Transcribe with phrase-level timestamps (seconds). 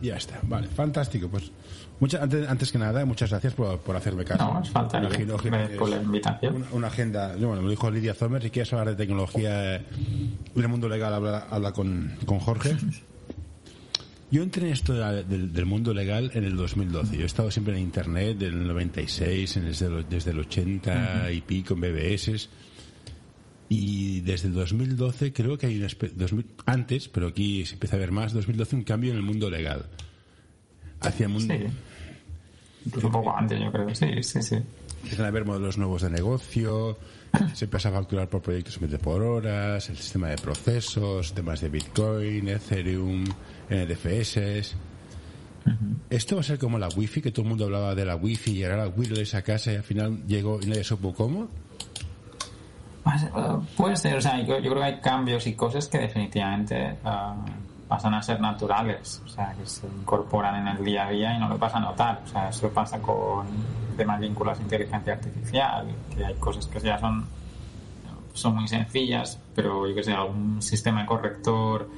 [0.00, 0.38] ya está.
[0.42, 1.28] Vale, fantástico.
[1.28, 1.50] Pues
[2.00, 4.44] mucha, antes, antes que nada, muchas gracias por, por hacerme caso.
[5.02, 5.08] No,
[5.72, 6.56] es por la invitación.
[6.56, 9.82] Una, una agenda, bueno, me lo dijo Lidia Zomer, si quieres hablar de tecnología eh,
[10.54, 12.76] y del mundo legal, habla, habla con, con Jorge.
[14.30, 17.16] Yo entré en esto de la- del, del mundo legal en el 2012.
[17.16, 20.40] Yo he estado siempre en Internet, en el 96, en el- desde, el- desde el
[20.40, 22.48] 80 y pico en BBS.
[23.68, 27.96] Y desde el 2012 creo que hay una espe- 2000 antes, pero aquí se empieza
[27.96, 29.86] a ver más, 2012 un cambio en el mundo legal.
[31.00, 31.64] Hacia mundo, Sí.
[33.04, 33.92] Un poco antes, yo creo.
[33.94, 34.56] Sí, sí, sí.
[35.02, 36.96] Empiezan a haber modelos nuevos de negocio,
[37.54, 42.48] se empieza a facturar por proyectos por horas, el sistema de procesos, temas de Bitcoin,
[42.48, 43.24] Ethereum,
[43.68, 44.76] NDFS.
[46.10, 48.52] Esto va a ser como la Wi-Fi, que todo el mundo hablaba de la Wi-Fi
[48.52, 51.48] y ahora la wireless a casa y al final llegó y nadie supo cómo.
[53.06, 53.28] Pues, eh,
[53.76, 56.98] Puede ser, o sea, yo, creo que hay cambios y cosas que definitivamente eh,
[57.86, 61.38] pasan a ser naturales, o sea, que se incorporan en el día a día y
[61.38, 62.22] no lo pasa a notar.
[62.24, 63.46] O sea, eso pasa con
[63.96, 67.24] temas vinculados a inteligencia artificial, que hay cosas que ya son,
[68.34, 71.88] son muy sencillas, pero yo que sé, algún sistema corrector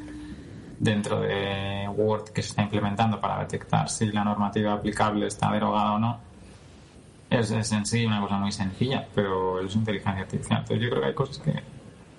[0.78, 5.94] dentro de Word que se está implementando para detectar si la normativa aplicable está derogada
[5.94, 6.20] o no,
[7.30, 10.60] es, es en sí una cosa muy sencilla, pero es inteligencia artificial.
[10.60, 11.62] Entonces yo creo que hay cosas que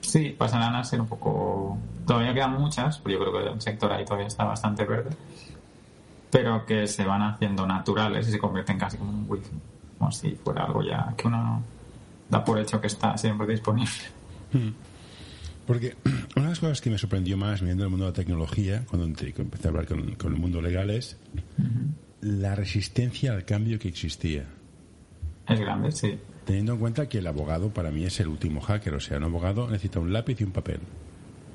[0.02, 1.78] sí pasarán a ser un poco...
[2.06, 5.12] Todavía quedan muchas, pero yo creo que el sector ahí todavía está bastante verde,
[6.30, 9.50] pero que se van haciendo naturales y se convierten casi como un wifi,
[9.98, 11.62] como si fuera algo ya que uno
[12.30, 13.92] da por hecho que está siempre disponible.
[15.66, 15.96] Porque
[16.36, 19.06] una de las cosas que me sorprendió más viendo el mundo de la tecnología, cuando
[19.06, 21.18] empecé a hablar con, con el mundo legal, es
[22.22, 24.46] la resistencia al cambio que existía.
[25.50, 26.18] Es grande, sí.
[26.46, 29.24] Teniendo en cuenta que el abogado para mí es el último hacker, o sea, un
[29.24, 30.80] abogado necesita un lápiz y un papel.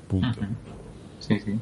[0.07, 0.39] Punto.
[1.19, 1.59] Sí, sí.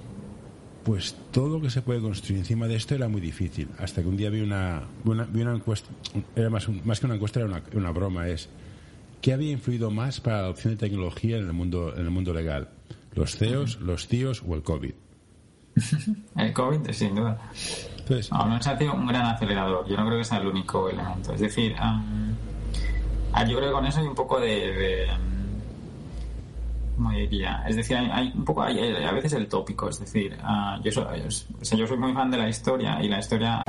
[0.83, 3.69] Pues todo lo que se puede construir encima de esto era muy difícil.
[3.79, 5.89] Hasta que un día vi una, vi una, vi una encuesta,
[6.35, 8.49] era más, más que una encuesta, era una, una broma, es
[9.21, 12.33] ¿qué había influido más para la adopción de tecnología en el mundo, en el mundo
[12.33, 12.69] legal?
[13.15, 14.93] ¿Los CEOs, los tíos o el COVID?
[16.35, 17.39] El COVID, sin duda.
[18.03, 19.87] Entonces, No, no sido un gran acelerador.
[19.87, 21.33] Yo no creo que sea el único elemento.
[21.33, 22.01] Es decir, ah,
[23.47, 24.47] yo creo que con eso hay un poco de.
[24.47, 25.07] de,
[26.97, 27.63] ¿Cómo diría?
[27.67, 28.61] Es decir, hay, hay un poco.
[28.61, 29.87] Hay, hay a veces el tópico.
[29.87, 33.01] Es decir, ah, yo, soy, yo, o sea, yo soy muy fan de la historia
[33.01, 33.63] y la historia.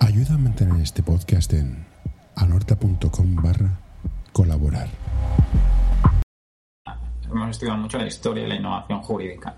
[0.00, 1.84] ayuda a mantener este podcast en
[2.36, 3.80] anorta.com barra
[4.32, 4.88] colaborar.
[7.28, 9.56] Hemos estudiado mucho la historia y la innovación jurídica.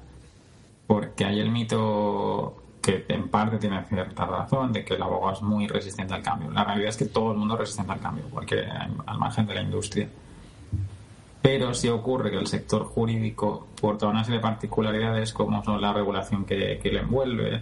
[0.86, 5.42] Porque hay el mito que en parte tiene cierta razón de que el abogado es
[5.42, 6.52] muy resistente al cambio.
[6.52, 9.54] La realidad es que todo el mundo es resistente al cambio, porque al margen de
[9.56, 10.08] la industria.
[11.42, 15.82] Pero sí ocurre que el sector jurídico, por toda una serie de particularidades, como son
[15.82, 17.60] la regulación que, que le envuelve,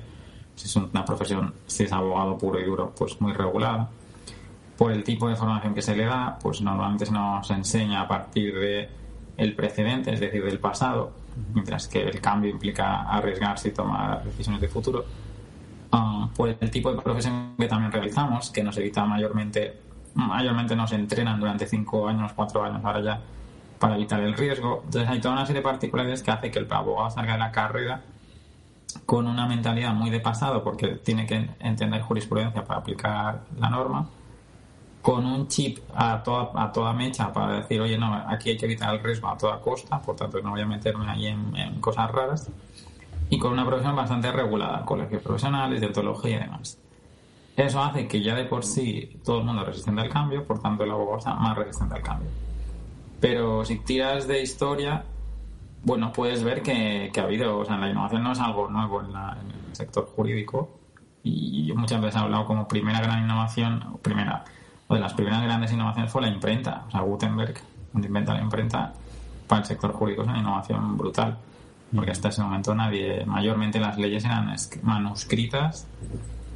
[0.56, 3.88] si es una profesión, si es abogado puro y duro, pues muy regulada,
[4.76, 8.08] por el tipo de formación que se le da, pues normalmente se nos enseña a
[8.08, 8.90] partir de
[9.38, 11.12] el precedente, es decir, del pasado,
[11.52, 15.04] mientras que el cambio implica arriesgarse y tomar decisiones de futuro.
[15.92, 19.80] Ah, por el tipo de profesión que también realizamos, que nos evita mayormente,
[20.14, 23.20] mayormente nos entrenan durante cinco años, cuatro años, ahora ya,
[23.78, 24.82] para evitar el riesgo.
[24.84, 27.52] Entonces hay toda una serie de particularidades que hace que el abogado salga de la
[27.52, 28.02] carrera
[29.06, 34.08] con una mentalidad muy de pasado, porque tiene que entender jurisprudencia para aplicar la norma,
[35.04, 38.64] con un chip a toda, a toda mecha para decir, oye, no, aquí hay que
[38.64, 41.78] evitar el riesgo a toda costa, por tanto no voy a meterme ahí en, en
[41.78, 42.50] cosas raras,
[43.28, 46.78] y con una profesión bastante regulada, colegios profesionales, deontología y demás.
[47.54, 50.62] Eso hace que ya de por sí todo el mundo es resistente al cambio, por
[50.62, 52.30] tanto el abogado está más resistente al cambio.
[53.20, 55.04] Pero si tiras de historia,
[55.82, 59.02] bueno, puedes ver que, que ha habido, o sea, la innovación no es algo nuevo
[59.02, 60.80] en, la- en el sector jurídico,
[61.22, 64.44] y yo muchas veces he hablado como primera gran innovación, primera,
[64.86, 66.84] o de las primeras grandes innovaciones fue la imprenta.
[66.88, 67.54] O sea, Gutenberg,
[67.90, 68.92] cuando inventa la imprenta,
[69.46, 71.38] para el sector jurídico es una innovación brutal.
[71.94, 74.52] Porque hasta ese momento nadie, mayormente las leyes eran
[74.82, 75.86] manuscritas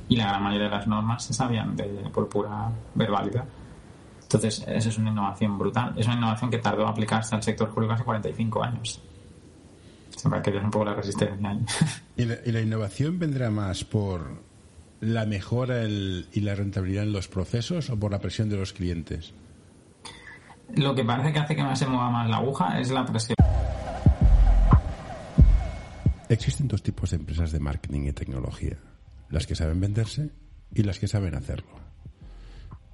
[0.08, 3.44] y la gran mayoría de las normas se sabían de, por pura verbalidad.
[4.22, 5.94] Entonces, eso es una innovación brutal.
[5.96, 9.00] Es una innovación que tardó a aplicarse al sector jurídico hace 45 años.
[10.10, 11.64] Se me que un poco la resistencia ahí.
[12.16, 14.42] ¿Y la, y la innovación vendrá más por
[15.00, 18.72] la mejora el- y la rentabilidad en los procesos o por la presión de los
[18.72, 19.32] clientes?
[20.76, 23.34] lo que parece que hace que más se mueva más la aguja es la presión.
[26.28, 28.76] Existen dos tipos de empresas de marketing y tecnología,
[29.30, 30.28] las que saben venderse
[30.74, 31.70] y las que saben hacerlo.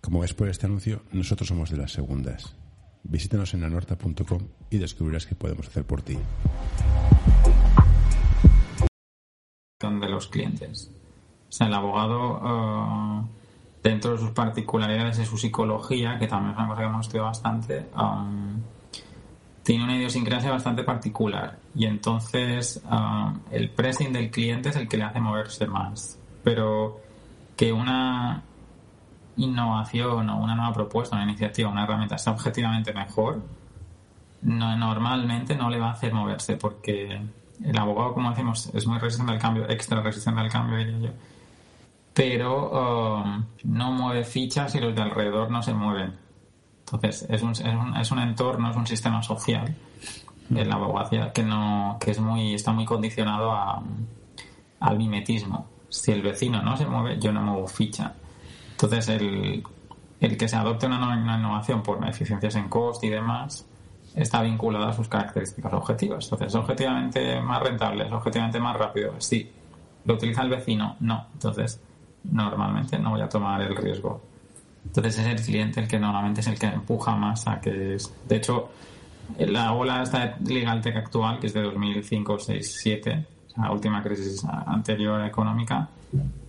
[0.00, 2.54] Como ves por este anuncio, nosotros somos de las segundas.
[3.02, 6.16] Visítanos en anorta.com y descubrirás qué podemos hacer por ti.
[9.80, 10.90] De los clientes.
[11.54, 13.26] O sea, el abogado, eh,
[13.80, 17.28] dentro de sus particularidades de su psicología, que también es una cosa que hemos estudiado
[17.28, 18.60] bastante, um,
[19.62, 21.56] tiene una idiosincrasia bastante particular.
[21.76, 26.18] Y entonces um, el pressing del cliente es el que le hace moverse más.
[26.42, 27.00] Pero
[27.56, 28.42] que una
[29.36, 33.40] innovación o una nueva propuesta, una iniciativa, una herramienta sea objetivamente mejor,
[34.42, 37.20] no, normalmente no le va a hacer moverse porque
[37.62, 41.10] el abogado, como decimos, es muy resistente al cambio, extra resistente al cambio, diría yo,
[42.14, 46.16] pero um, no mueve fichas y los de alrededor no se mueven.
[46.80, 49.74] Entonces, es un, es un, es un entorno, es un sistema social
[50.50, 53.82] en la abogacía que, no, que es muy, está muy condicionado a,
[54.80, 55.66] al mimetismo.
[55.88, 58.14] Si el vecino no se mueve, yo no muevo ficha.
[58.72, 59.64] Entonces, el,
[60.20, 63.66] el que se adopte una, una innovación por eficiencias en coste y demás
[64.14, 66.24] está vinculado a sus características objetivas.
[66.24, 68.06] Entonces, ¿es objetivamente más rentable?
[68.06, 69.14] ¿Es objetivamente más rápido?
[69.18, 69.50] Sí.
[70.04, 70.96] ¿Lo utiliza el vecino?
[71.00, 71.26] No.
[71.32, 71.82] Entonces,
[72.30, 74.22] normalmente no voy a tomar el riesgo.
[74.84, 78.12] Entonces, es el cliente el que normalmente es el que empuja más a que es.
[78.28, 78.70] De hecho,
[79.38, 83.26] la ola esta legal tech actual, que es de 2005, 6, 7,
[83.56, 85.88] la última crisis anterior económica,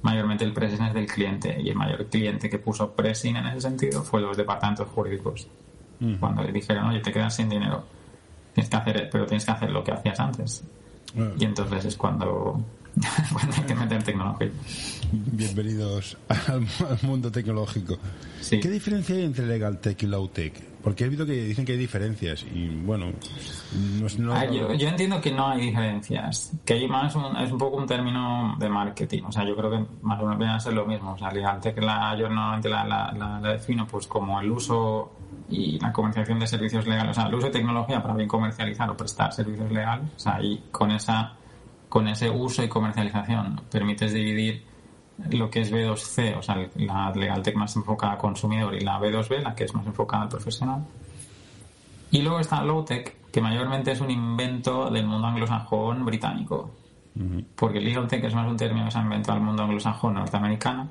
[0.02, 3.62] mayormente el pressing es del cliente y el mayor cliente que puso pressing en ese
[3.62, 5.48] sentido fue los departamentos jurídicos.
[6.00, 6.16] Mm.
[6.16, 7.84] Cuando le dijeron, oye, te quedas sin dinero,
[8.54, 10.64] tienes que hacer, pero tienes que hacer lo que hacías antes.
[11.38, 12.62] Y entonces es cuando,
[13.34, 14.50] cuando hay que meter tecnología.
[15.12, 16.66] Bienvenidos al,
[17.02, 17.98] mundo tecnológico.
[18.50, 20.54] ¿Qué diferencia hay entre Legal Tech y Low Tech?
[20.82, 23.08] Porque he visto que dicen que hay diferencias y bueno,
[24.20, 27.78] no, yo, yo, entiendo que no hay diferencias, que hay más un, es un poco
[27.78, 30.74] un término de marketing, o sea, yo creo que más o menos viene a ser
[30.74, 34.40] lo mismo, o sea, Legal Tech la, yo normalmente la, la, la defino pues como
[34.40, 35.12] el uso
[35.50, 38.88] y la comercialización de servicios legales, o sea, el uso de tecnología para bien comercializar
[38.88, 41.36] o prestar servicios legales, o sea, y con esa
[41.96, 44.66] con ese uso y comercialización permites dividir
[45.30, 49.00] lo que es B2C, o sea, la legal tech más enfocada al consumidor y la
[49.00, 50.86] B2B, la que es más enfocada al profesional.
[52.12, 56.70] Y luego está low tech, que mayormente es un invento del mundo anglosajón británico.
[57.56, 60.90] Porque legal tech es más un término que se ha inventado al mundo anglosajón norteamericano.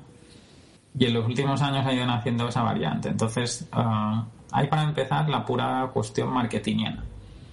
[0.97, 3.09] Y en los últimos años ha ido naciendo esa variante.
[3.09, 7.03] Entonces, ah, hay para empezar la pura cuestión marketingiana.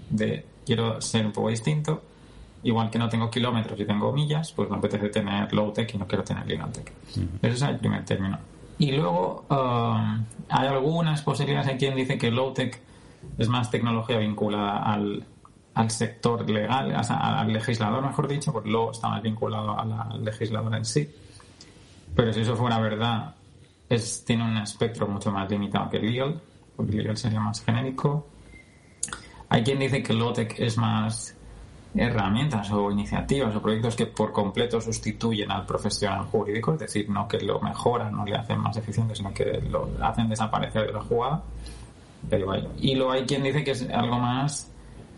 [0.08, 2.02] De quiero ser un poco distinto,
[2.64, 5.98] igual que no tengo kilómetros y tengo millas, pues me apetece tener low tech y
[5.98, 6.92] no quiero tener legal tech.
[7.42, 8.38] Ese es el primer término.
[8.78, 11.68] Y luego um, hay algunas posibilidades.
[11.68, 12.80] Hay quien dice que low tech
[13.38, 15.24] es más tecnología vinculada al,
[15.74, 20.84] al sector legal, al legislador, mejor dicho, porque luego está más vinculado al legislador en
[20.84, 21.08] sí.
[22.14, 23.34] Pero si eso fuera verdad,
[23.88, 26.40] es, tiene un espectro mucho más limitado que legal,
[26.76, 28.26] porque legal sería más genérico.
[29.48, 31.36] Hay quien dice que low tech es más
[31.94, 37.28] herramientas o iniciativas o proyectos que por completo sustituyen al profesional jurídico, es decir, no
[37.28, 41.02] que lo mejoran, no le hacen más eficiente, sino que lo hacen desaparecer de la
[41.02, 41.42] jugada.
[42.78, 44.70] Y luego hay quien dice que es algo más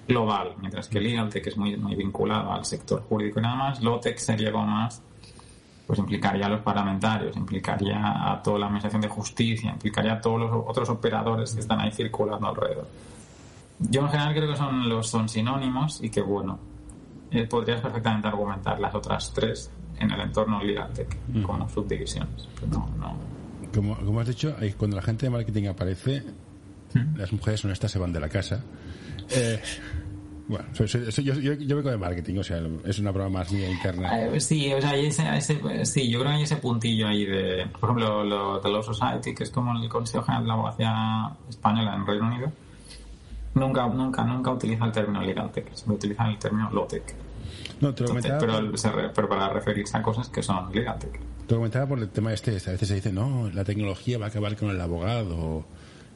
[0.08, 4.18] global, mientras que LegalTech es muy, muy vinculado al sector jurídico y nada más, LOTEC
[4.18, 5.02] sería como más,
[5.86, 10.40] pues implicaría a los parlamentarios, implicaría a toda la administración de justicia, implicaría a todos
[10.40, 12.86] los otros operadores que están ahí circulando alrededor.
[13.78, 16.58] Yo en general creo que son los son sinónimos y que bueno,
[17.34, 21.42] eh, podrías perfectamente argumentar las otras tres en el entorno Ligatec mm.
[21.42, 22.48] como subdivisiones.
[22.70, 23.16] no, no.
[23.74, 26.22] Como, como, has dicho, cuando la gente de marketing aparece,
[26.94, 27.16] ¿Mm?
[27.16, 28.62] las mujeres honestas se van de la casa.
[29.30, 29.60] Eh,
[30.46, 34.26] bueno, yo, yo, yo, vengo de marketing, o sea, es una prueba más mía interna.
[34.26, 37.90] Eh, sí, o sea, ese, sí, yo creo que hay ese puntillo ahí de, por
[37.90, 41.96] ejemplo, lo de Law Society, que es como el Consejo General de la Abogacía Española
[41.96, 42.52] en Reino Unido
[43.54, 47.14] Nunca, nunca, nunca utiliza el término legal tech, siempre utiliza el término low tech.
[47.80, 48.38] No, te lo comentaba.
[49.14, 51.12] Pero, para referirse a cosas que son legal tech.
[51.46, 54.26] Te lo comentaba por el tema este, a veces se dice, no, la tecnología va
[54.26, 55.66] a acabar con el abogado,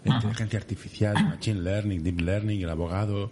[0.05, 3.31] la inteligencia artificial, machine learning, deep learning, el abogado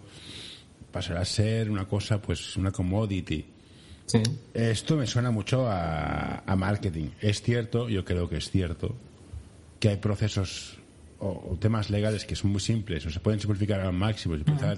[0.91, 3.45] pasará a ser una cosa, pues, una commodity.
[4.05, 4.21] Sí.
[4.53, 7.09] Esto me suena mucho a, a marketing.
[7.19, 8.95] Es cierto, yo creo que es cierto,
[9.79, 10.77] que hay procesos
[11.19, 14.75] o, temas legales que son muy simples o se pueden simplificar al máximo, utilizar la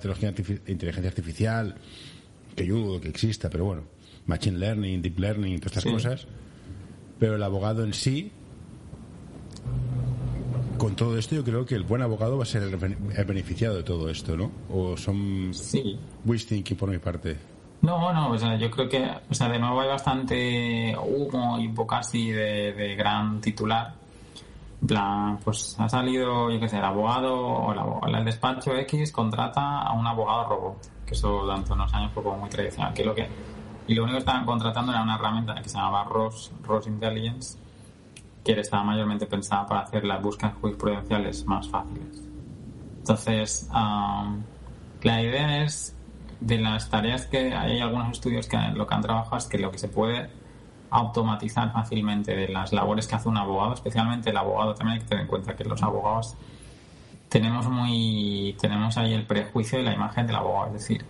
[0.67, 1.75] inteligencia artificial,
[2.55, 3.83] que yo que exista, pero bueno,
[4.25, 6.27] machine learning, deep learning, todas estas cosas.
[7.19, 8.31] Pero el abogado en sí
[10.79, 13.83] con todo esto yo creo que el buen abogado va a ser el, beneficiado de
[13.83, 14.49] todo esto, ¿no?
[14.71, 15.99] O son sí.
[16.25, 17.37] wish thinking por mi parte.
[17.81, 21.67] No, no, o sea, yo creo que, o sea, de nuevo hay bastante humo y
[21.67, 23.93] un poco así de, gran titular.
[24.81, 29.81] En plan, pues ha salido, yo qué sé, el abogado o el despacho X contrata
[29.81, 30.77] a un abogado robot,
[31.09, 33.27] que eso durante unos años fue como muy tradicional, que lo que
[33.87, 37.57] y lo único que estaban contratando era una herramienta que se llamaba ROS, ROS Intelligence,
[38.43, 42.23] que estaba mayormente pensada para hacer las búsquedas jurisprudenciales más fáciles.
[42.99, 45.95] Entonces, la idea es
[46.39, 49.71] de las tareas que hay algunos estudios que lo que han trabajado es que lo
[49.71, 50.29] que se puede
[50.91, 55.09] automatizar fácilmente de las labores que hace un abogado, especialmente el abogado, también hay que
[55.09, 56.37] tener en cuenta que los abogados
[57.29, 61.05] tenemos muy tenemos ahí el prejuicio y la imagen del abogado, es decir,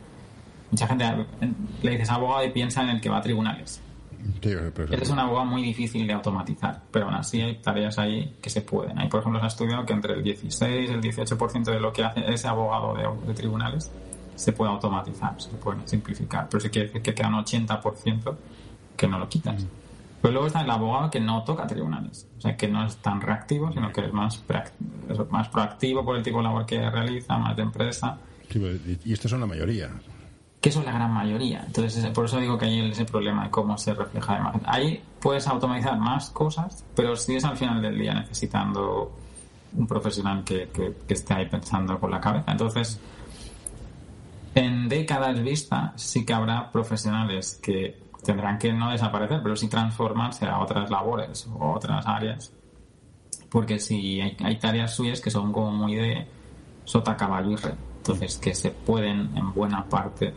[0.72, 1.06] Mucha gente
[1.82, 3.82] le dices abogado y piensa en el que va a tribunales.
[4.42, 8.62] es un abogado muy difícil de automatizar, pero aún así hay tareas ahí que se
[8.62, 9.00] pueden.
[9.00, 11.92] Hay, por ejemplo, se ha estudiado que entre el 16 y el 18% de lo
[11.92, 12.94] que hace ese abogado
[13.26, 13.92] de, tribunales
[14.36, 18.36] se puede automatizar, se puede simplificar, pero sí quiere decir que queda un 80%
[18.96, 19.64] que no lo quitas.
[19.64, 19.68] Mm.
[20.22, 23.22] Pero luego está el abogado que no toca tribunales, o sea, que no es tan
[23.22, 24.44] reactivo, sino que es más,
[25.30, 28.18] más proactivo por el tipo de labor que realiza, más de empresa.
[29.06, 29.90] y estos son la mayoría
[30.62, 31.64] que es la gran mayoría.
[31.66, 34.62] Entonces, por eso digo que hay ese problema de cómo se refleja la imagen.
[34.66, 39.16] Ahí puedes automatizar más cosas, pero sigues al final del día necesitando
[39.74, 42.52] un profesional que, que, esté ahí pensando con la cabeza.
[42.52, 43.00] Entonces,
[44.56, 50.46] en décadas vista, sí que habrá profesionales que tendrán que no desaparecer, pero sí transformarse
[50.46, 52.54] a otras labores o otras áreas.
[53.50, 56.28] Porque si hay, hay tareas suyas que son como muy de
[56.86, 57.56] sota, caballo.
[57.98, 60.34] Entonces, que se pueden en buena parte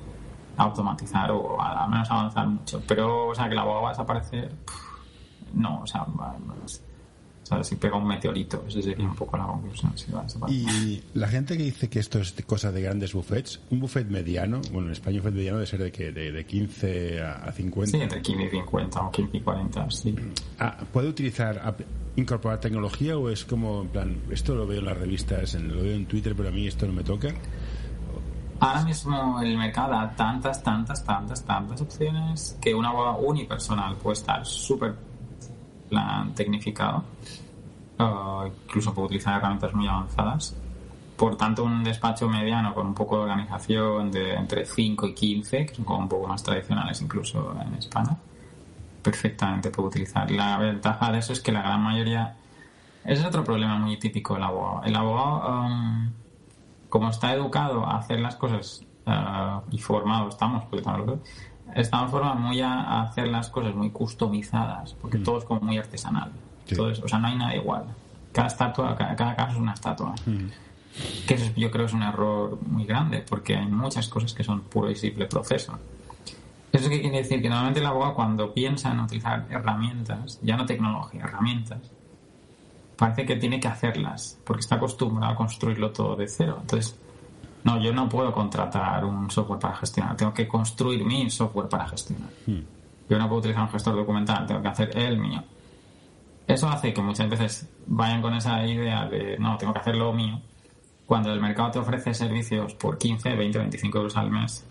[0.56, 2.82] automatizar o al menos avanzar mucho.
[2.86, 4.52] Pero, o sea, que la boba va a desaparecer,
[5.54, 6.06] no, o sea,
[7.62, 9.92] si pega un meteorito, esa sería un poco la conclusión.
[10.48, 14.60] y la gente que dice que esto es cosa de grandes buffets, un buffet mediano,
[14.72, 17.90] bueno, en España un buffet mediano debe ser de, que, de, 15 a 50.
[17.90, 20.14] Sí, entre 15 y 50 o 15 y 40, sí.
[20.58, 21.76] Ah, ¿Puede utilizar,
[22.16, 25.94] incorporar tecnología o es como, en plan, esto lo veo en las revistas, lo veo
[25.94, 27.28] en Twitter, pero a mí esto no me toca?
[28.60, 34.14] Ahora mismo el mercado da tantas, tantas, tantas, tantas opciones que una boda unipersonal puede
[34.14, 34.94] estar súper
[35.92, 37.04] plan tecnificado.
[38.66, 40.56] incluso puede utilizar herramientas muy avanzadas.
[41.16, 45.66] Por tanto, un despacho mediano con un poco de organización de entre 5 y 15,
[45.66, 48.16] que son como un poco más tradicionales incluso en España,
[49.02, 50.30] perfectamente puede utilizar.
[50.30, 52.36] La ventaja de eso es que la gran mayoría...
[53.04, 54.82] Ese es otro problema muy típico del abogado.
[54.84, 55.66] El abogado...
[55.66, 56.12] Um,
[56.88, 60.64] como está educado a hacer las cosas eh, y formado estamos,
[61.74, 65.22] estamos formados muy a, hacer las cosas muy customizadas, porque mm.
[65.22, 66.30] todo es como muy artesanal.
[66.78, 67.84] o sea, no hay nada igual.
[68.32, 70.14] Cada estatua, cada, caso es una estatua.
[70.26, 70.46] Mm.
[71.26, 74.60] Que eso yo creo es un error muy grande, porque hay muchas cosas que son
[74.62, 75.78] puro y simple proceso.
[76.72, 77.42] ¿Eso qué quiere decir?
[77.42, 81.80] Que normalmente el abogado cuando piensa en utilizar herramientas, ya no tecnología, herramientas,
[82.96, 86.58] parece que tiene que hacerlas, porque está acostumbrado a construirlo todo de cero.
[86.60, 86.98] Entonces,
[87.64, 91.88] no, yo no puedo contratar un software para gestionar, tengo que construir mi software para
[91.88, 92.30] gestionar.
[92.46, 92.60] Hmm.
[93.08, 95.42] Yo no puedo utilizar un gestor documental, tengo que hacer el mío.
[96.46, 100.12] Eso hace que muchas veces vayan con esa idea de, no, tengo que hacer lo
[100.12, 100.40] mío,
[101.06, 104.64] cuando el mercado te ofrece servicios por 15, 20, 25 euros al mes,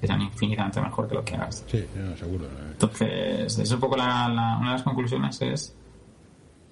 [0.00, 1.64] que sean infinitamente mejor que lo que hagas.
[1.66, 1.84] Sí,
[2.16, 2.46] seguro.
[2.70, 4.26] Entonces, es un poco la,
[4.60, 5.74] una de las conclusiones es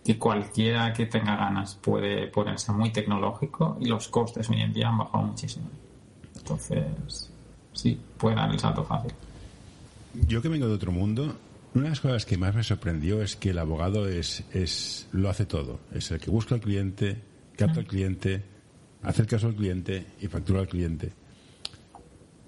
[0.07, 4.89] que cualquiera que tenga ganas puede ponerse muy tecnológico y los costes hoy en día
[4.89, 5.69] han bajado muchísimo.
[6.37, 7.29] Entonces,
[7.73, 9.13] sí, puede dar el salto fácil.
[10.29, 11.35] Yo que vengo de otro mundo,
[11.75, 15.29] una de las cosas que más me sorprendió es que el abogado es, es lo
[15.29, 15.81] hace todo.
[15.93, 17.21] Es el que busca al cliente,
[17.57, 18.45] capta al cliente,
[19.03, 21.13] hace caso al cliente y factura al cliente.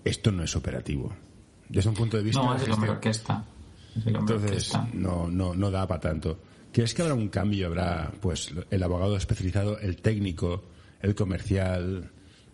[0.05, 1.13] Esto no es operativo.
[1.69, 2.41] Desde un punto de vista.
[2.41, 3.45] No, es lo mejor que está.
[4.07, 6.39] Entonces, no, no, no da para tanto.
[6.73, 7.67] ¿Crees que habrá un cambio?
[7.67, 10.65] ¿Habrá pues el abogado especializado, el técnico,
[11.01, 12.11] el comercial?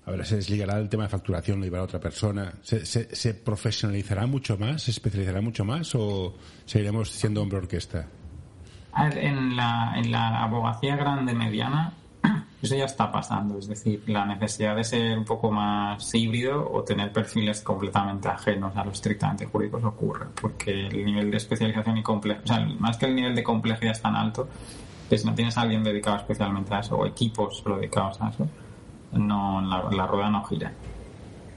[0.06, 2.52] Ahora se desligará el tema de facturación, lo llevará otra persona.
[2.62, 4.82] ¿Se, se, profesionalizará mucho más?
[4.82, 5.94] ¿Se especializará mucho más?
[5.94, 6.34] ¿O
[6.66, 8.06] seguiremos siendo hombre orquesta?
[8.96, 11.92] En la, en la abogacía grande mediana
[12.64, 16.82] eso ya está pasando, es decir, la necesidad de ser un poco más híbrido o
[16.82, 22.02] tener perfiles completamente ajenos a lo estrictamente jurídicos ocurre, porque el nivel de especialización y
[22.02, 24.48] complejidad, o sea, más que el nivel de complejidad es tan alto,
[25.08, 28.48] que si no tienes a alguien dedicado especialmente a eso o equipos dedicados a eso,
[29.12, 30.72] no, la, rueda no gira.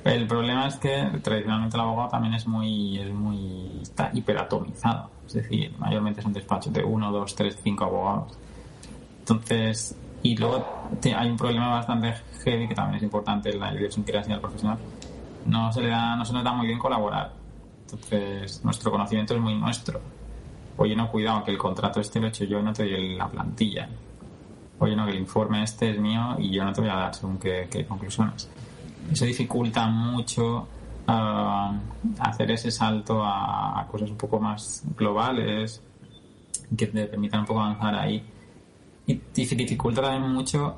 [0.04, 5.34] El problema es que tradicionalmente el abogado también es muy, es muy, está hiperatomizado, es
[5.34, 8.38] decir, mayormente son despachos de uno, dos, tres, cinco abogados.
[9.20, 9.96] Entonces,
[10.28, 14.42] Y luego hay un problema bastante heavy que también es importante en la idiosincrasia del
[14.42, 14.78] profesional.
[15.46, 17.32] No se le da, no se nos da muy bien colaborar.
[17.84, 20.02] Entonces, nuestro conocimiento es muy nuestro.
[20.76, 23.16] Oye, no, cuidado, que el contrato este lo he hecho yo y no te doy
[23.16, 23.88] la plantilla.
[24.80, 27.16] Oye, no, que el informe este es mío y yo no te voy a dar
[27.16, 28.50] según qué, conclusiones.
[29.10, 30.68] Eso dificulta mucho
[31.08, 35.82] uh, hacer ese salto a, a, cosas un poco más globales
[36.78, 38.22] que te permitan un poco avanzar ahí
[39.08, 40.78] y dificulta también mucho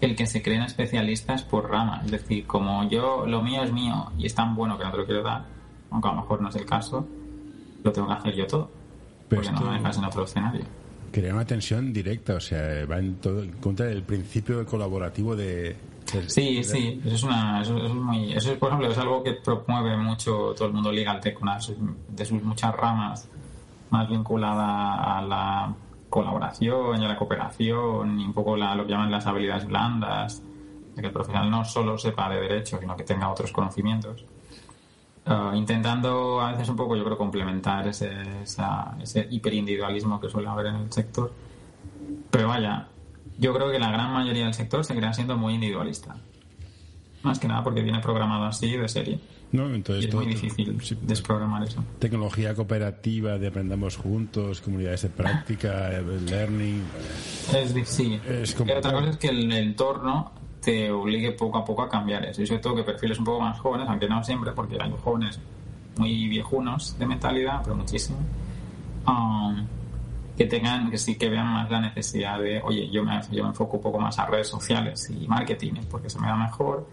[0.00, 2.02] el que se creen especialistas por rama.
[2.04, 4.96] Es decir, como yo, lo mío es mío y es tan bueno que no te
[4.96, 5.44] lo quiero dar,
[5.90, 7.06] aunque a lo mejor no es el caso,
[7.84, 8.70] lo tengo que hacer yo todo.
[9.28, 10.64] porque no me dejas en otro escenario.
[11.12, 15.76] Crea una tensión directa, o sea, va en, todo, en contra del principio colaborativo de.
[16.26, 18.32] sí, sí, eso es, una, eso, es muy.
[18.32, 21.38] Eso, es, por ejemplo, es algo que promueve mucho todo el mundo legal tech,
[22.08, 23.28] de sus muchas ramas,
[23.90, 25.74] más vinculada a la
[26.08, 30.42] colaboración y a la cooperación y un poco la, lo que llaman las habilidades blandas,
[30.94, 34.24] de que el profesional no solo sepa de derecho, sino que tenga otros conocimientos.
[35.26, 40.66] Uh, intentando a veces un poco, yo creo, complementar ese, ese hiperindividualismo que suele haber
[40.66, 41.32] en el sector.
[42.30, 42.86] Pero vaya,
[43.36, 46.16] yo creo que la gran mayoría del sector seguirá siendo muy individualista.
[47.22, 49.20] Más que nada porque viene programado así de serie.
[49.52, 51.82] No, entonces es muy difícil desprogramar eso.
[51.98, 55.90] Tecnología cooperativa de aprendamos juntos, comunidades de práctica,
[56.28, 56.82] learning.
[57.54, 58.20] Es, sí.
[58.28, 62.42] Es Otra cosa es que el entorno te obligue poco a poco a cambiar eso.
[62.42, 65.38] Y sobre todo que perfiles un poco más jóvenes, aunque no siempre, porque hay jóvenes
[65.96, 68.18] muy viejunos de mentalidad, pero muchísimo,
[69.06, 69.64] um,
[70.36, 73.50] que tengan, que sí que vean más la necesidad de, oye, yo me, yo me
[73.50, 76.86] enfoco un poco más a redes sociales y marketing, porque se me da mejor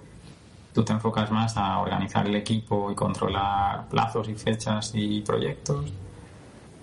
[0.74, 5.94] tú te enfocas más a organizar el equipo y controlar plazos y fechas y proyectos.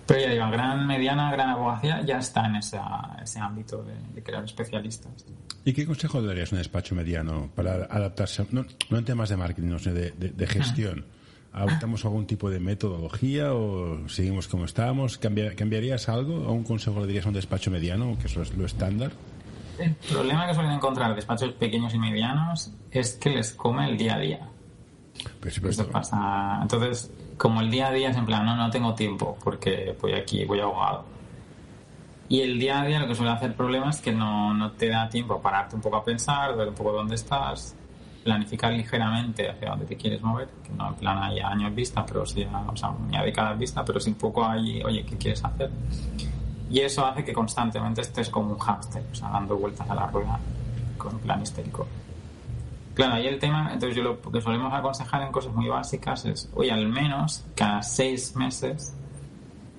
[0.06, 2.78] Pero ya digo, gran, mediana, gran abogacía ya está en ese
[3.38, 5.24] ámbito de, crear especialistas.
[5.64, 9.78] ¿Y qué consejo darías a un despacho mediano para adaptarse, no, en temas de marketing,
[9.78, 11.04] sino de, de, gestión?
[11.52, 15.18] ¿Adoptamos algún tipo de metodología o seguimos como estábamos?
[15.18, 16.46] ¿Cambiarías algo?
[16.46, 19.12] ¿O un consejo le dirías a un despacho mediano, que eso es lo estándar?
[19.80, 24.16] El problema que suelen encontrar despachos pequeños y medianos es que les come el día
[24.16, 24.48] a día.
[25.40, 26.58] Pues pasa.
[26.60, 30.12] Entonces, como el día a día es en plan, no, no tengo tiempo porque voy
[30.12, 31.04] aquí, voy ahogado.
[32.28, 34.88] Y el día a día lo que suele hacer problema es que no, no te
[34.88, 37.74] da tiempo a pararte un poco a pensar, ver un poco dónde estás,
[38.22, 42.24] planificar ligeramente hacia dónde te quieres mover, que no en plan hay años vista, pero
[42.26, 45.70] sí, o sea, a décadas vista, pero sí un poco ahí, oye, ¿qué quieres hacer?
[46.70, 50.06] Y eso hace que constantemente estés como un hámster, o sea, dando vueltas a la
[50.06, 50.38] rueda
[50.96, 51.86] con plan histérico.
[52.94, 56.50] Claro, ahí el tema, entonces yo lo que solemos aconsejar en cosas muy básicas es,
[56.54, 58.94] oye, al menos cada seis meses,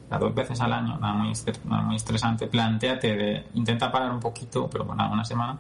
[0.10, 1.32] cada dos veces al año, nada muy,
[1.64, 5.58] muy estresante, planteate de, intenta parar un poquito, pero bueno, una semana,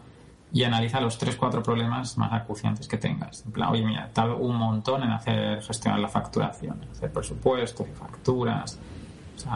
[0.53, 3.45] y analiza los tres, cuatro problemas más acuciantes que tengas.
[3.45, 7.91] En plan, oye, mira, tardo un montón en hacer, gestionar la facturación, hacer presupuestos y
[7.91, 8.77] facturas,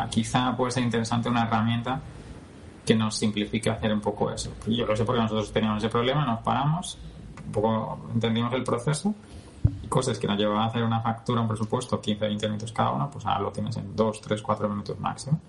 [0.09, 1.99] quizá puede ser interesante una herramienta
[2.85, 4.51] que nos simplifique hacer un poco eso.
[4.67, 6.97] Yo lo sé porque nosotros teníamos ese problema, nos paramos,
[7.45, 9.13] un poco entendimos el proceso
[9.83, 12.91] y cosas que nos llevaban a hacer una factura, un presupuesto, 15, 20 minutos cada
[12.91, 15.39] uno, pues ahora lo tienes en 2, 3, 4 minutos máximo.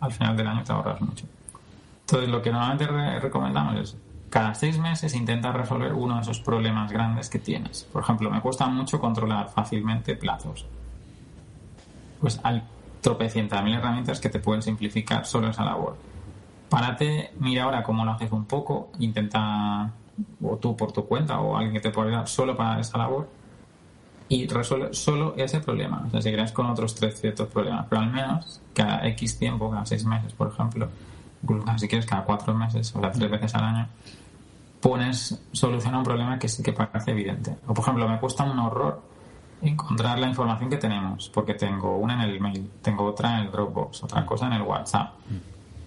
[0.00, 1.24] Al final del año te ahorras mucho.
[2.00, 3.96] Entonces, lo que normalmente recomendamos es
[4.32, 7.84] cada seis meses intenta resolver uno de esos problemas grandes que tienes.
[7.84, 10.66] Por ejemplo, me cuesta mucho controlar fácilmente plazos.
[12.18, 12.62] Pues al
[13.02, 15.96] tropecientas mil herramientas que te pueden simplificar solo esa labor.
[16.70, 19.90] Párate, mira ahora cómo lo haces un poco, intenta,
[20.42, 23.28] o tú por tu cuenta, o alguien que te pueda ayudar solo para esa labor,
[24.28, 26.04] y resuelve solo ese problema.
[26.06, 29.84] O sea, seguirás con otros tres ciertos problemas, pero al menos cada X tiempo, cada
[29.84, 30.88] seis meses, por ejemplo,
[31.42, 33.88] incluso si quieres cada cuatro meses, o sea, tres veces al año,
[34.80, 37.56] pones solución a un problema que sí que parece evidente.
[37.66, 39.02] O, por ejemplo, me cuesta un horror
[39.62, 43.52] encontrar la información que tenemos, porque tengo una en el email, tengo otra en el
[43.52, 45.12] Dropbox, otra cosa en el WhatsApp.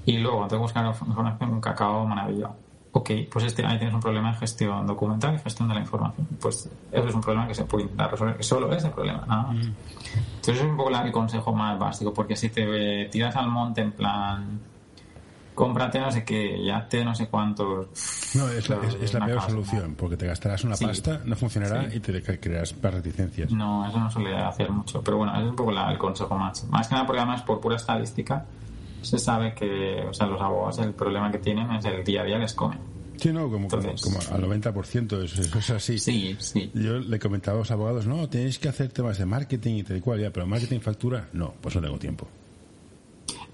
[0.06, 2.56] Y luego tengo que buscar información un cacao maravilloso.
[2.92, 6.28] Ok, pues este, ahí tienes un problema de gestión documental y gestión de la información.
[6.40, 9.58] Pues eso es un problema que se puede intentar resolver, solo ese problema, nada más.
[9.58, 13.92] Entonces es un poco el consejo más básico, porque si te tiras al monte en
[13.92, 14.62] plan
[15.56, 17.88] cómprate no sé qué, ya te no sé cuántos.
[18.36, 22.00] No, es la, es, la peor solución, porque te gastarás una pasta, no funcionará y
[22.00, 23.52] te crearás más reticencias.
[23.52, 26.66] No, eso no suele hacer mucho, pero bueno, es un poco el consejo más.
[26.66, 28.46] Más que nada porque además por pura estadística
[29.02, 32.26] se sabe que, o sea, los abogados el problema que tienen es el día a
[32.26, 32.80] día les comen.
[33.18, 35.98] Sí, no, como, como, al 90% eso, eso, es así.
[36.00, 36.70] Sí, sí.
[36.74, 39.98] Yo le comentaba a los abogados, no, tenéis que hacer temas de marketing y tal
[39.98, 42.28] y cual, ya, pero marketing factura, no, pues no tengo tiempo.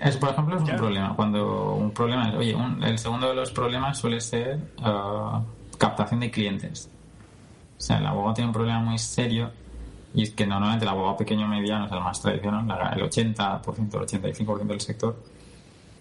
[0.01, 1.15] Es, por ejemplo, es un problema.
[1.15, 5.43] Cuando un problema es, oye, el segundo de los problemas suele ser uh,
[5.77, 6.89] captación de clientes.
[7.77, 9.51] O sea, el abogado tiene un problema muy serio
[10.15, 12.65] y es que normalmente el abogado pequeño mediano es el más tradicional,
[12.97, 15.23] el 80%, el 85% del sector,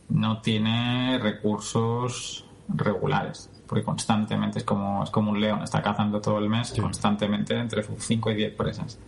[0.09, 6.39] no tiene recursos regulares, porque constantemente es como, es como un león, está cazando todo
[6.39, 8.99] el mes constantemente entre 5 y 10 presas.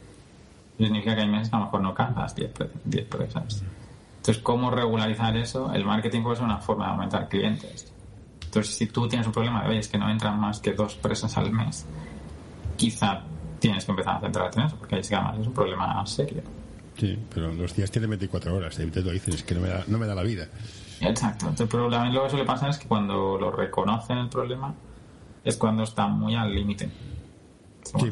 [0.76, 2.52] Eso significa que hay meses que a lo mejor no cazas 10,
[2.84, 3.64] 10 presas.
[4.22, 5.72] Entonces, ¿cómo regularizar eso?
[5.72, 7.92] El marketing puede ser una forma de aumentar clientes.
[8.44, 10.94] Entonces, si tú tienes un problema de, oye, es que no entran más que dos
[10.94, 11.84] presas al mes,
[12.76, 13.20] quizá
[13.58, 16.06] tienes que empezar a centrarte en eso, porque ahí sí que además es un problema
[16.06, 16.40] serio.
[16.96, 19.68] Sí, pero los días tienen 24 horas, y te lo dices, es que no me
[19.68, 20.46] da, no me da la vida.
[21.00, 24.72] Exacto, entonces, pero también lo que suele pasar es que cuando lo reconocen el problema
[25.42, 26.88] es cuando está muy al límite.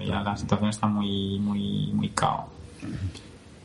[0.05, 2.49] ya la situación está muy, muy, muy cao.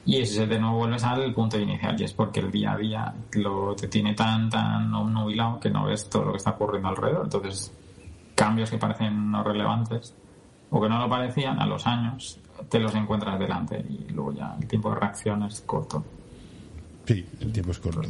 [0.06, 3.14] Y ese de nuevo vuelves al punto inicial, y es porque el día a día
[3.34, 7.24] lo te tiene tan, tan nubilado que no ves todo lo que está ocurriendo alrededor.
[7.24, 7.72] Entonces,
[8.36, 10.14] cambios que parecen no relevantes
[10.70, 12.40] o que no lo parecían, a los años
[12.70, 16.04] te los encuentras delante y luego ya el tiempo de reacción es corto.
[17.06, 18.10] Sí, el tiempo es corto.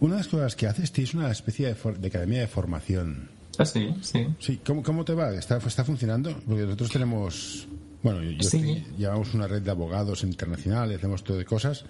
[0.00, 3.30] Una de las cosas que haces es una especie de, academia de formación.
[3.58, 4.26] Ah, sí, sí.
[4.38, 5.34] Sí, ¿cómo, cómo te va?
[5.34, 6.32] ¿Está, ¿Está funcionando?
[6.46, 7.66] Porque nosotros tenemos,
[8.02, 8.48] bueno, yo,
[8.96, 11.84] llevamos una red de abogados internacionales, hacemos todo de cosas.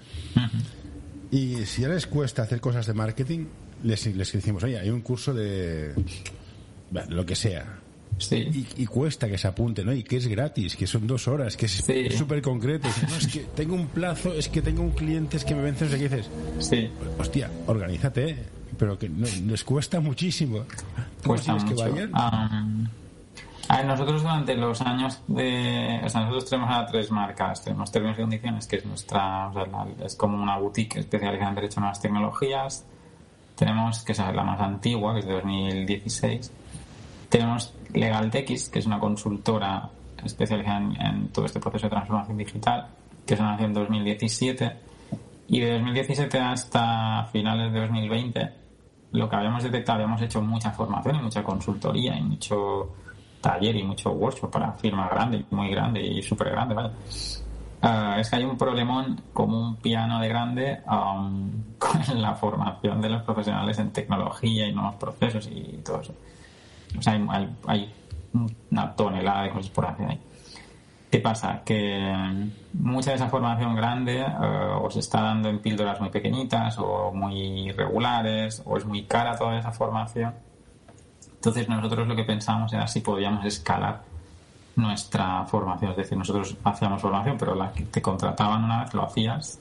[1.30, 3.46] Y si ya les cuesta hacer cosas de marketing,
[3.84, 5.94] les, les decimos, oye, hay un curso de
[7.08, 7.80] lo que sea,
[8.30, 9.92] y, cuesta que se apunte, ¿no?
[9.92, 11.84] Y que es gratis, que son dos horas, que es
[12.16, 12.88] súper concreto.
[13.08, 15.84] No, es que tengo un plazo, es que tengo un cliente, es que me vence,
[15.84, 16.30] no sé qué dices.
[16.58, 16.88] Sí.
[17.18, 18.36] Hostia, organízate,
[18.76, 20.64] pero que no, les cuesta muchísimo.
[21.22, 22.90] ¿Cómo quieres que vayan?
[23.68, 26.00] A ver, nosotros durante los años de...
[26.04, 27.62] O sea, nosotros tenemos ahora tres marcas.
[27.62, 29.48] Tenemos Términos y Condiciones, que es nuestra...
[29.48, 29.66] O sea,
[30.04, 32.86] es como una boutique especializada en Derecho a Nuevas Tecnologías.
[33.54, 36.52] Tenemos, que es la más antigua, que es de 2016
[37.28, 39.88] tenemos LegalTX, que es una consultora
[40.24, 42.88] especializada en, todo este proceso de transformación digital,
[43.26, 44.72] que se nació en 2017.
[45.48, 48.50] Y de 2017 hasta finales de 2020,
[49.12, 52.94] lo que habíamos detectado, habíamos hecho mucha formación y mucha consultoría y mucho
[53.40, 56.90] taller y mucho workshop para firma grande, muy grande y súper grande, ¿vale?
[57.80, 63.00] Ah, es que hay un problemón como un piano de grande um, con la formación
[63.00, 66.14] de los profesionales en tecnología y nuevos procesos y todo eso.
[66.98, 67.94] O sea, hay, hay,
[68.70, 70.20] una tonelada de cosas por hacer ahí.
[71.10, 71.62] ¿Qué pasa?
[71.64, 72.14] Que
[72.74, 74.26] mucha de esa formación grande eh,
[74.82, 79.58] os está dando en píldoras muy pequeñitas o muy regulares o es muy cara toda
[79.58, 80.34] esa formación.
[81.38, 84.02] Entonces nosotros lo que pensamos era si podíamos escalar
[84.74, 85.92] nuestra formación.
[85.92, 89.60] Es decir, nosotros hacíamos formación, pero la que te contrataban una vez lo hacías,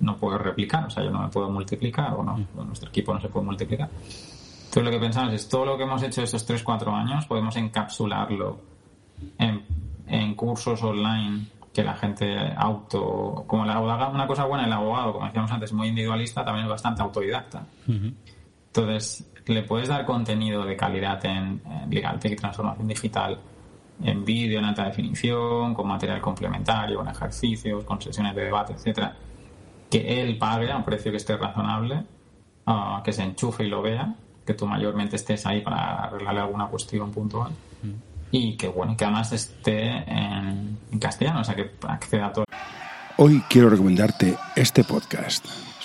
[0.00, 0.86] no puedes replicar.
[0.86, 3.88] O sea, yo no me puedo multiplicar o no, nuestro equipo no se puede multiplicar.
[3.90, 8.60] Entonces lo que pensamos es todo lo que hemos hecho estos 3-4 años podemos encapsularlo
[9.38, 13.44] en, cursos online que la gente auto...
[13.46, 16.70] Como el abogado, una cosa buena, el abogado, como decíamos antes, muy individualista, también es
[16.70, 17.64] bastante autodidacta.
[17.86, 23.38] Entonces, le puedes dar contenido de calidad en, Legal Tech y Transformación Digital,
[24.02, 29.16] en vídeo, en alta definición, con material complementario, con ejercicios, con sesiones de debate, etcétera,
[29.90, 32.04] que él pague a un precio que esté razonable,
[32.66, 36.66] ah, que se enchufe y lo vea, que tú mayormente estés ahí para arreglarle alguna
[36.66, 37.52] cuestión puntual.
[38.32, 42.44] Y que bueno, que además esté en, castellano, o sea que acceda a todo.
[43.18, 45.65] Hoy quiero recomendarte este podcast.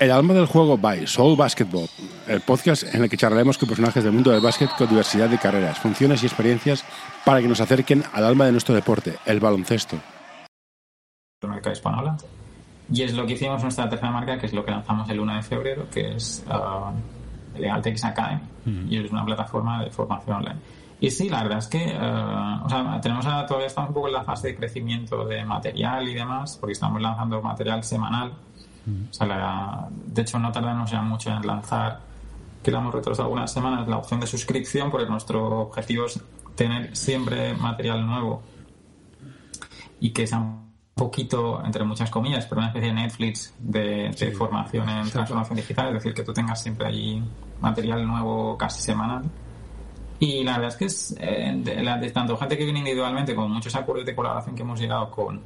[0.00, 1.86] El alma del juego by Soul Basketball,
[2.26, 5.36] el podcast en el que charlaremos con personajes del mundo del básquet con diversidad de
[5.36, 6.86] carreras, funciones y experiencias
[7.22, 9.98] para que nos acerquen al alma de nuestro deporte, el baloncesto.
[11.46, 12.16] Marca española.
[12.90, 15.36] Y es lo que hicimos nuestra tercera marca, que es lo que lanzamos el 1
[15.36, 18.40] de febrero, que es uh, Legal Academy.
[18.88, 20.60] Y es una plataforma de formación online
[21.02, 24.22] y sí, la verdad es que, o sea, tenemos todavía estamos un poco en la
[24.22, 28.34] fase de crecimiento de material y demás, porque estamos lanzando material semanal.
[29.10, 32.00] O sea, de hecho, no tardamos ya mucho en lanzar,
[32.62, 36.20] que lo hemos retrasado algunas semanas, la opción de suscripción, porque nuestro objetivo es
[36.54, 38.42] tener siempre material nuevo
[40.00, 44.88] y que sea un poquito, entre muchas comillas, pero una especie de Netflix de, formación
[44.88, 47.22] en transformación digital, es decir, que tú tengas siempre allí
[47.60, 49.22] material nuevo casi semanal.
[50.18, 53.34] Y la verdad es que es, eh, de, la- de tanto gente que viene individualmente
[53.34, 55.40] como muchos acuerdos de colaboración que hemos llegado con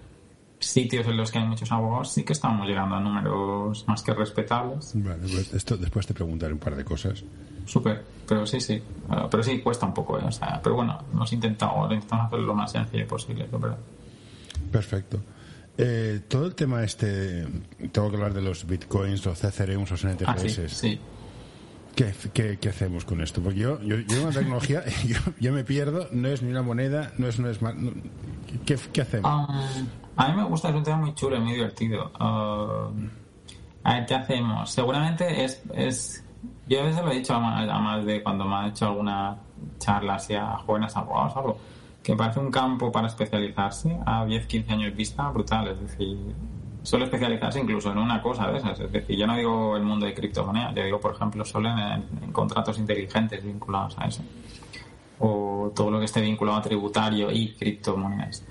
[0.66, 4.12] sitios en los que hay muchos abogados, sí que estamos llegando a números más que
[4.14, 4.92] respetables.
[4.94, 7.22] Vale, pues esto después te preguntaré un par de cosas.
[7.66, 8.82] Súper, pero sí, sí.
[9.08, 10.24] Ah, pero sí, cuesta un poco, ¿eh?
[10.26, 13.78] O sea, pero bueno, hemos intentado, intentamos hacerlo lo más sencillo posible, es verdad.
[14.70, 15.20] Perfecto.
[15.76, 17.46] Eh, todo el tema este,
[17.90, 20.28] tengo que hablar de los bitcoins, los Ethereum, los NTFS.
[20.28, 21.00] Ah, sí, sí.
[21.96, 23.40] ¿Qué, qué, qué hacemos con esto?
[23.40, 26.62] Porque yo, yo, yo en la tecnología, yo, yo me pierdo, no es ni una
[26.62, 27.76] moneda, no es un smart.
[27.76, 27.92] no-
[28.66, 29.48] ¿qué, ¿Qué hacemos?
[29.48, 32.10] Um, a mí me gusta, es un tema muy chulo muy divertido.
[32.20, 33.10] Um,
[33.82, 34.70] a ver, ¿qué hacemos?
[34.70, 36.24] Seguramente es, es...
[36.66, 38.86] Yo a veces lo he dicho a más, a más de cuando me han hecho
[38.86, 39.36] alguna
[39.78, 41.58] charla así a jóvenes abogados o algo,
[42.02, 45.68] que parece un campo para especializarse a 10, 15 años vista brutal.
[45.68, 46.18] Es decir,
[46.82, 48.80] solo especializarse incluso en una cosa de esas.
[48.80, 52.04] Es decir, yo no digo el mundo de criptomonedas, yo digo, por ejemplo, solo en,
[52.22, 54.22] en contratos inteligentes vinculados a eso.
[55.18, 58.44] O todo lo que esté vinculado a tributario y criptomonedas.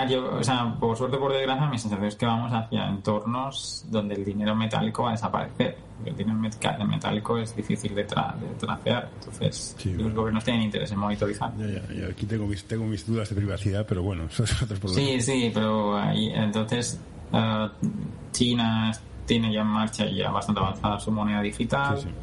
[0.00, 2.86] Ah, yo, o sea, por suerte o por desgracia, mi sensación es que vamos hacia
[2.88, 5.76] entornos donde el dinero metálico va a desaparecer.
[6.04, 6.38] El dinero
[6.86, 11.52] metálico es difícil de, tra- de tracear, entonces Sí, los gobiernos tienen interés en monitorizar.
[11.56, 14.62] Ya, ya, ya, aquí tengo mis, tengo mis dudas de privacidad, pero bueno, eso es
[14.62, 15.02] otro problema.
[15.10, 17.00] Sí, sí, pero ahí, entonces
[17.32, 17.68] eh,
[18.32, 18.92] China
[19.26, 21.98] tiene ya en marcha y ya bastante avanzada su moneda digital.
[21.98, 22.14] Sí, sí.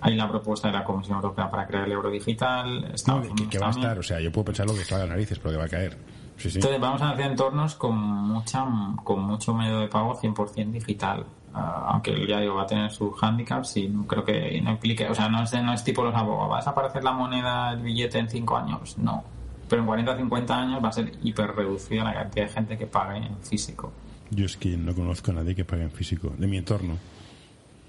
[0.00, 2.92] Hay la propuesta de la Comisión Europea para crear el euro digital.
[3.06, 5.08] No, que, va a estar, o sea, yo puedo pensar lo que está a las
[5.08, 5.96] narices, pero que va a caer.
[6.36, 6.58] Sí, sí.
[6.58, 8.64] Entonces vamos hacia entornos con mucha
[9.02, 11.24] con mucho medio de pago 100% digital.
[11.54, 15.08] Ah, aunque ya digo, va a tener sus handicaps y no creo que no implique,
[15.08, 17.80] o sea, no es, no es tipo los abogados, ¿va a desaparecer la moneda, el
[17.80, 18.98] billete en 5 años?
[18.98, 19.22] No.
[19.68, 22.76] Pero en 40 o 50 años va a ser hiper reducida la cantidad de gente
[22.76, 23.92] que pague en físico.
[24.30, 26.98] Yo es que no conozco a nadie que pague en físico, de mi entorno.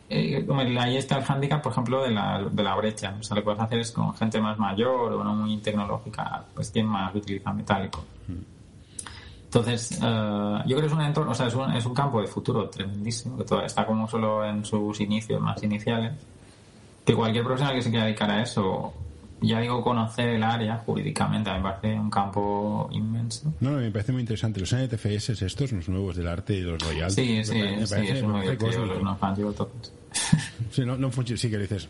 [0.07, 0.45] Eh,
[0.79, 3.15] ahí está el handicap, por ejemplo, de la, de la brecha.
[3.19, 6.45] O sea, lo que puedes hacer es con gente más mayor o no muy tecnológica,
[6.53, 8.03] pues quien más utiliza metálico.
[9.45, 12.21] Entonces, eh, yo creo que es un entorno, o sea, es un, es un campo
[12.21, 16.13] de futuro tremendísimo, que todavía está como solo en sus inicios más iniciales.
[17.05, 18.93] Que cualquier profesional que se quiera dedicar a eso,
[19.47, 23.53] ya digo, conocer el área jurídicamente, me parece un campo inmenso.
[23.59, 24.59] No, no, me parece muy interesante.
[24.59, 27.15] Los NTFS estos, los nuevos del arte y los royalties.
[27.15, 29.91] Sí, sí, me sí, parece- es me parece los no.
[30.71, 30.81] Sí.
[31.37, 31.87] Sí, que dices.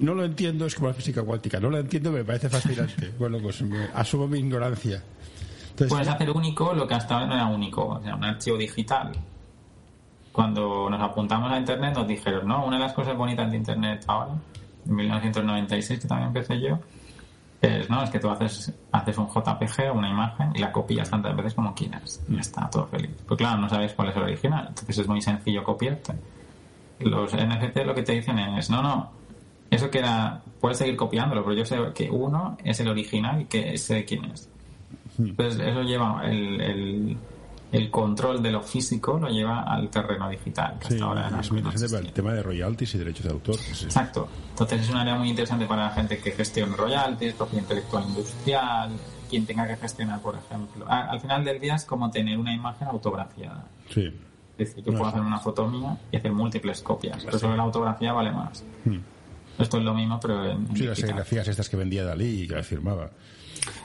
[0.00, 1.60] No lo entiendo, es como la física cuántica.
[1.60, 3.12] No lo entiendo, me parece fascinante.
[3.18, 5.02] bueno, pues me- asumo mi ignorancia.
[5.70, 8.56] Entonces, Puedes hacer único lo que hasta ahora no era único, o sea, un archivo
[8.56, 9.12] digital.
[10.32, 14.04] Cuando nos apuntamos a Internet nos dijeron, no, una de las cosas bonitas de Internet
[14.06, 14.34] ahora,
[14.86, 16.78] en 1996, que también empecé yo,
[17.60, 21.10] es, no, es que tú haces, haces un JPG o una imagen y la copias
[21.10, 22.22] tantas veces como quieras.
[22.28, 23.10] Y está, todo feliz.
[23.26, 26.14] Pues claro, no sabes cuál es el original, entonces es muy sencillo copiarte.
[27.00, 29.10] Los NFT lo que te dicen es, no, no,
[29.70, 33.76] eso queda, puedes seguir copiándolo, pero yo sé que uno es el original y que
[33.78, 34.50] sé quién es.
[35.18, 37.16] Entonces eso lleva el, el,
[37.72, 40.78] el control de lo físico lo lleva al terreno digital.
[40.80, 43.30] que sí, hasta ahora es muy interesante para el tema de royalties y derechos de
[43.32, 43.56] autor.
[43.56, 43.84] Sí, sí.
[43.84, 44.28] Exacto.
[44.50, 48.90] Entonces es un área muy interesante para la gente que gestione royalties, propiedad intelectual industrial,
[49.28, 50.84] quien tenga que gestionar, por ejemplo.
[50.88, 53.64] Al final del día es como tener una imagen autografiada.
[53.88, 54.12] Sí.
[54.58, 57.56] Es decir, yo No, puedo hacer una foto mía y hacer múltiples copias, pero solo
[57.56, 58.64] la autografía vale más.
[59.58, 60.76] Esto es lo mismo, pero en, Hmm.
[60.76, 63.10] Sí, las serigrafías estas que vendía Dalí y que las firmaba.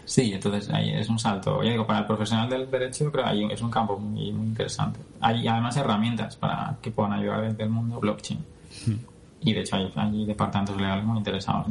[0.05, 1.61] Sí, entonces ahí es un salto.
[1.63, 4.99] Ya digo, para el profesional del derecho creo que es un campo muy, muy interesante.
[5.21, 8.39] Hay además herramientas para que puedan ayudar desde el mundo blockchain.
[9.41, 11.67] Y de hecho hay, hay departamentos legales muy interesados.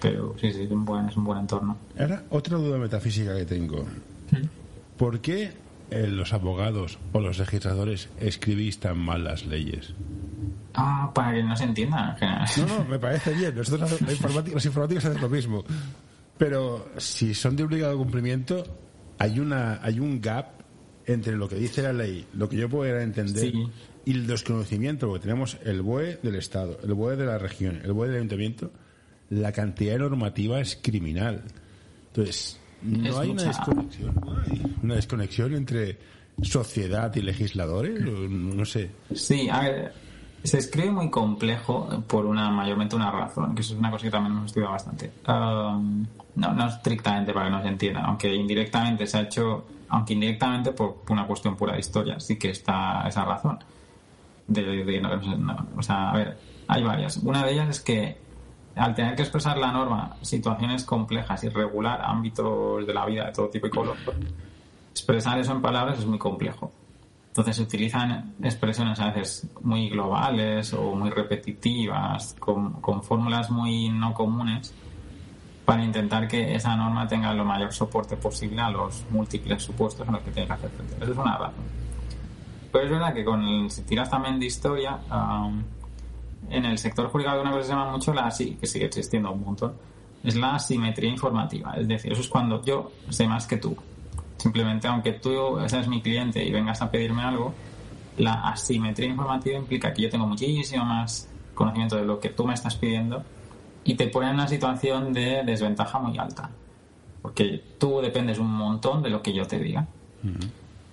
[0.00, 1.76] Pero sí, sí, es un buen, es un buen entorno.
[1.98, 3.84] Ahora, otra duda metafísica que tengo.
[4.96, 5.52] ¿Por qué
[5.90, 9.94] eh, los abogados o los legisladores escribís tan mal las leyes?
[10.74, 12.16] Ah, para que no se entienda.
[12.58, 13.54] No, no, me parece bien.
[13.54, 15.64] Nosotros la informática- los informáticos hacen lo mismo.
[16.38, 18.64] Pero si son de obligado cumplimiento,
[19.18, 20.62] hay una hay un gap
[21.06, 23.66] entre lo que dice la ley, lo que yo puedo entender, Sí.
[24.04, 27.92] y el desconocimiento, porque tenemos el BOE del Estado, el BOE de la región, el
[27.92, 28.70] BOE del Ayuntamiento,
[29.30, 31.42] la cantidad de normativa es criminal.
[32.08, 35.98] Entonces, no Es hay una desconexión, ¿no hay una desconexión entre
[36.42, 38.90] sociedad y legisladores, no sé.
[39.14, 39.92] Sí, a ver,
[40.42, 44.10] se escribe muy complejo por una mayormente una razón, que eso es una cosa que
[44.10, 45.10] también hemos estudiado bastante.
[45.28, 50.14] Um, no, no estrictamente para que no se entienda, aunque indirectamente se ha hecho, aunque
[50.14, 53.58] indirectamente por una cuestión pura de historia, sí que está esa razón.
[54.46, 57.18] De, no, no, o sea, a ver, hay varias.
[57.18, 58.18] Una de ellas es que
[58.74, 63.32] al tener que expresar la norma situaciones complejas y regular ámbitos de la vida de
[63.32, 63.96] todo tipo y color,
[64.90, 66.72] expresar eso en palabras es muy complejo.
[67.28, 74.12] Entonces se utilizan expresiones a veces muy globales o muy repetitivas, con fórmulas muy no
[74.12, 74.74] comunes,
[75.64, 80.14] para intentar que esa norma tenga lo mayor soporte posible a los múltiples supuestos en
[80.14, 80.96] los que tiene que hacer frente.
[81.00, 81.64] Eso es una razón.
[82.72, 85.62] Pero es verdad que con si tiras también de historia, um,
[86.50, 89.44] en el sector jurídico una cosa se llama mucho la sí, que sigue existiendo un
[89.44, 89.74] montón,
[90.24, 91.74] es la asimetría informativa.
[91.76, 93.76] Es decir, eso es cuando yo sé más que tú.
[94.38, 97.54] Simplemente, aunque tú seas mi cliente y vengas a pedirme algo,
[98.18, 102.54] la asimetría informativa implica que yo tengo muchísimo más conocimiento de lo que tú me
[102.54, 103.22] estás pidiendo
[103.84, 106.50] y te pone en una situación de desventaja muy alta.
[107.20, 109.86] Porque tú dependes un montón de lo que yo te diga,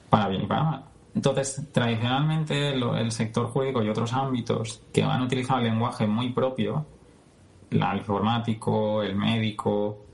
[0.10, 0.84] para bien y para mal.
[1.16, 6.86] Entonces, tradicionalmente el sector jurídico y otros ámbitos que han utilizado el lenguaje muy propio,
[7.72, 10.06] el informático, el médico,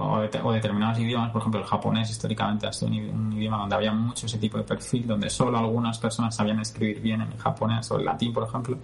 [0.00, 4.26] o determinados idiomas, por ejemplo el japonés históricamente ha sido un, idioma donde había mucho
[4.26, 8.04] ese tipo de perfil, donde solo algunas personas sabían escribir bien en japonés o el
[8.04, 8.76] latín, por ejemplo.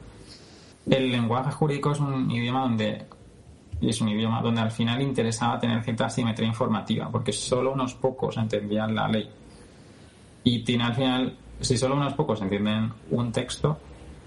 [0.90, 3.07] El lenguaje jurídico es un idioma donde
[3.81, 8.37] es un idioma donde al final interesaba tener cierta simetría informativa, porque solo unos pocos
[8.37, 9.29] entendían la ley.
[10.44, 13.79] Y tiene al final, si solo unos pocos entienden un texto,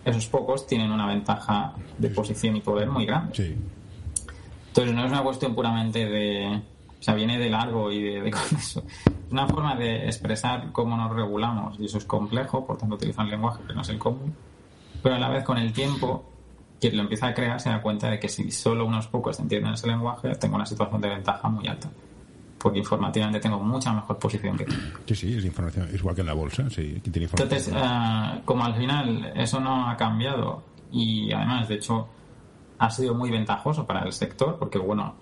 [0.06, 3.36] esos pocos tienen una ventaja de posición y poder muy grande.
[3.36, 3.56] Sí.
[4.68, 6.62] Entonces no es una cuestión puramente de...
[7.00, 8.84] O sea, viene de largo y de, eso.
[9.32, 13.30] Es una forma de expresar cómo nos regulamos y eso es complejo, por tanto utilizan
[13.30, 14.36] lenguaje que no es el común.
[15.02, 16.31] Pero a la vez con el tiempo,
[16.82, 19.74] quien lo empieza a crear se da cuenta de que si solo unos pocos entienden
[19.74, 21.90] ese lenguaje, tengo una situación de ventaja muy alta
[22.62, 24.76] porque informativamente tengo mucha mejor posición que tú.
[25.08, 28.76] Sí, sí, es información, igual que en la bolsa, sí, tiene Entonces, eh, como al
[28.76, 32.08] final eso no ha cambiado y además, de hecho,
[32.78, 35.16] ha sido muy ventajoso para el sector, porque bueno,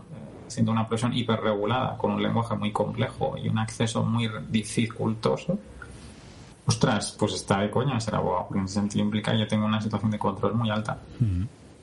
[0.47, 5.57] siendo una profesión hiperregulada, con un lenguaje muy complejo y un acceso muy dificultoso,
[6.69, 9.65] ostras, pues está de coña ser abogado, porque en ese sentido implica que yo tengo
[9.65, 10.99] una situación de control muy alta.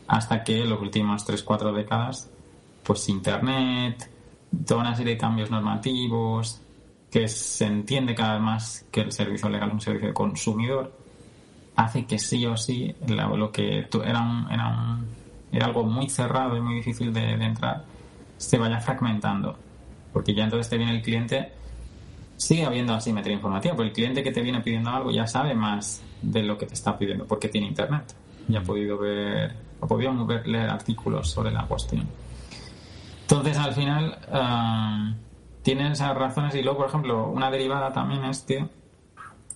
[0.09, 2.31] Hasta que en las últimas 3-4 décadas,
[2.83, 4.11] pues Internet,
[4.66, 6.61] toda una serie de cambios normativos,
[7.11, 10.92] que se entiende cada vez más que el servicio legal es un servicio de consumidor,
[11.77, 15.07] hace que sí o sí lo que era un, era un
[15.53, 17.85] era algo muy cerrado y muy difícil de, entrar,
[18.37, 19.57] se vaya fragmentando.
[20.12, 21.53] Porque ya entonces te viene el cliente,
[22.37, 26.03] sigue habiendo asimetría informativa, pero el cliente que te viene pidiendo algo ya sabe más
[26.22, 28.14] de lo que te está pidiendo, porque tiene internet.
[28.49, 32.07] Ya ha podido ver, ha podido ver, leer artículos sobre la cuestión.
[33.22, 35.14] Entonces, al final, uh,
[35.62, 38.66] tienen esas razones y luego, por ejemplo, una derivada también es que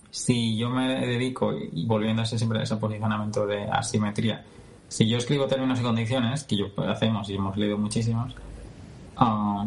[0.09, 4.43] si yo me dedico, y volviendo a ese, siempre a ese posicionamiento de asimetría,
[4.89, 8.35] si yo escribo términos y condiciones, que yo hacemos y hemos leído muchísimos,
[9.15, 9.65] ah,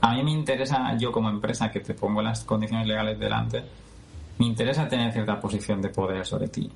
[0.00, 3.62] a mí me interesa, yo como empresa que te pongo las condiciones legales delante,
[4.38, 6.70] me interesa tener cierta posición de poder sobre ti.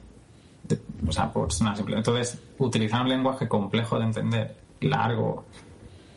[1.06, 1.96] o sea, por una simple.
[1.96, 5.44] Entonces, utilizar un lenguaje complejo de entender, largo,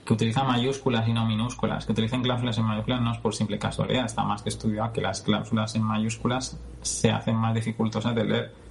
[0.06, 3.58] que utiliza mayúsculas y no minúsculas, que utilicen cláusulas en mayúsculas no es por simple
[3.58, 8.24] casualidad, está más que estudiado que las cláusulas en mayúsculas se hacen más dificultosas de
[8.26, 8.64] leer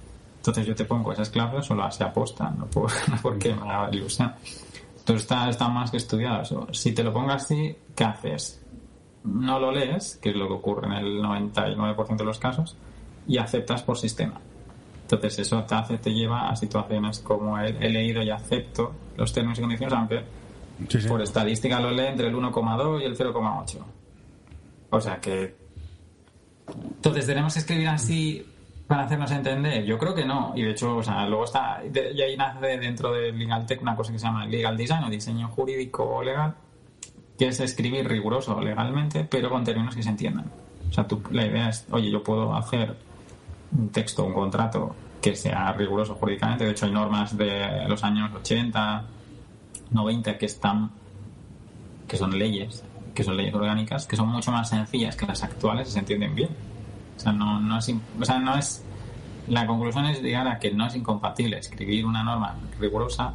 [0.43, 2.91] entonces yo te pongo esas claves solo así aposta, no, por,
[3.21, 4.33] porque me haga ilusión.
[5.03, 6.67] Entonces está, está más que estudiado eso.
[6.71, 8.61] Si te lo pongas así, ¿qué haces?
[9.25, 12.77] No lo lees, que es lo que ocurre en el 99% de los casos,
[13.27, 14.39] y aceptas por sistema.
[15.01, 19.59] Entonces eso te hace, te lleva a situaciones como he, leído y acepto los términos
[19.59, 20.23] y condiciones, aunque
[21.05, 23.79] por estadística lo lee entre el 1,2 y el 0,8.
[24.89, 25.53] O sea que...
[26.95, 28.45] Entonces tenemos que escribir así
[28.87, 29.85] para hacernos entender?
[29.85, 30.53] Yo creo que no.
[30.55, 33.95] Y de hecho, o sea, luego está, y ahí nace dentro de Legal Tech una
[33.95, 36.55] cosa que se llama Legal Design o diseño jurídico legal,
[37.37, 40.45] que es escribir riguroso legalmente, pero con términos que se entiendan.
[40.89, 42.95] O sea, tú, la idea es, oye, yo puedo hacer
[43.71, 46.65] un texto, un contrato que sea riguroso jurídicamente.
[46.65, 49.05] De hecho, hay normas de los años 80,
[49.91, 50.91] 90 que están,
[52.07, 52.83] que son leyes,
[53.15, 56.35] que son leyes orgánicas, que son mucho más sencillas que las actuales y se entienden
[56.35, 56.72] bien
[57.15, 58.83] o sea, no, no es, o sea, no es.
[59.47, 63.33] La conclusión es llegar a que no es incompatible escribir una norma rigurosa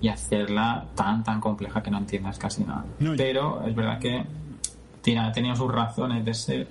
[0.00, 2.84] y hacerla tan, tan compleja que no entiendas casi nada.
[3.16, 4.24] Pero es verdad que
[5.02, 6.68] tiene, ha tenido sus razones de ser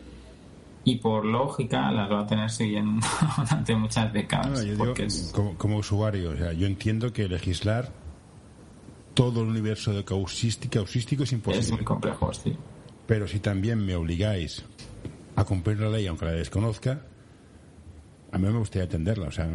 [0.83, 3.05] y por lógica las va a tener siguiendo
[3.37, 4.65] durante muchas décadas.
[5.31, 7.91] como, como, usuario, o sea, yo entiendo que legislar
[9.13, 11.65] todo el universo de causística, causístico es imposible.
[11.65, 12.55] Es muy complejo, sí.
[13.05, 14.63] Pero si también me obligáis
[15.41, 17.01] a cumplir la ley aunque la desconozca,
[18.31, 19.27] a mí me gustaría atenderla.
[19.27, 19.47] O sea,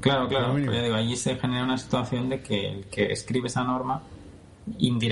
[0.00, 0.54] claro, claro.
[0.54, 4.02] Pero digo, allí se genera una situación de que el que escribe esa norma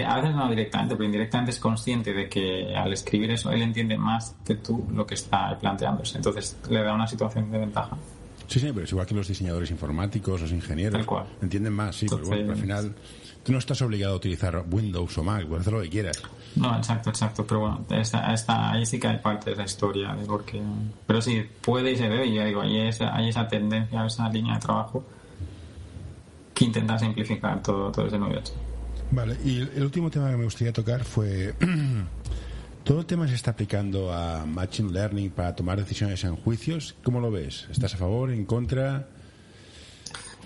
[0.06, 3.96] a veces no directamente, pero indirectamente es consciente de que al escribir eso él entiende
[3.96, 6.16] más que tú lo que está planteándose.
[6.16, 7.96] Entonces le da una situación de ventaja.
[8.46, 10.92] Sí, sí, pero es igual que los diseñadores informáticos, los ingenieros.
[10.98, 11.26] Tal cual.
[11.42, 12.94] Entienden más, sí, pero bueno, al final
[13.42, 16.22] tú no estás obligado a utilizar Windows o Mac, puedes hacer lo que quieras.
[16.56, 17.44] No, exacto, exacto.
[17.46, 20.14] Pero bueno, esta, esta- ahí sí que hay parte de la historia.
[20.14, 20.62] De porque,
[21.06, 22.26] pero sí, puede y se debe.
[22.26, 25.04] Y ya digo, hay esa, hay esa tendencia, esa línea de trabajo
[26.54, 28.18] que intenta simplificar todo, todo ese.
[29.10, 31.54] Vale, y el último tema que me gustaría tocar fue...
[32.84, 36.94] Todo el tema se está aplicando a Machine Learning para tomar decisiones en juicios.
[37.02, 37.66] ¿Cómo lo ves?
[37.70, 39.08] ¿Estás a favor, en contra?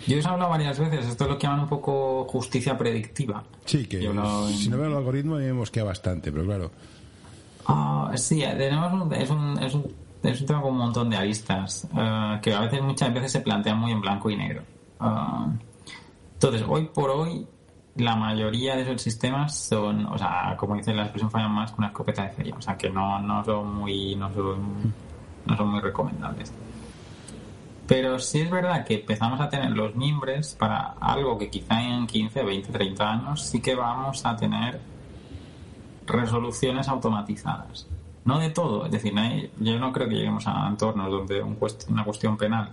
[0.06, 3.42] Yo os he hablado varias veces, esto es lo que llaman un poco justicia predictiva.
[3.64, 6.70] Sí, que si no veo el algoritmo a mí me mosquea bastante, pero claro.
[7.66, 11.16] Ah, sí, tenemos un- es, un, es, un, es un tema con un montón de
[11.16, 14.62] aristas eh, que a veces, muchas veces se plantean muy en blanco y negro.
[15.00, 15.48] Ah,
[16.34, 17.44] entonces, hoy por hoy,
[17.98, 21.78] la mayoría de esos sistemas son, o sea, como dice la expresión, fallan más que
[21.78, 24.94] una escopeta de feria, o sea, que no, no son muy, no son,
[25.46, 26.52] no son muy recomendables.
[27.86, 32.06] Pero sí es verdad que empezamos a tener los mimbres para algo que quizá en
[32.06, 34.78] 15, 20, 30 años sí que vamos a tener
[36.06, 37.86] resoluciones automatizadas.
[38.24, 39.14] No de todo, es decir,
[39.58, 42.70] yo no creo que lleguemos a entornos donde una cuestión penal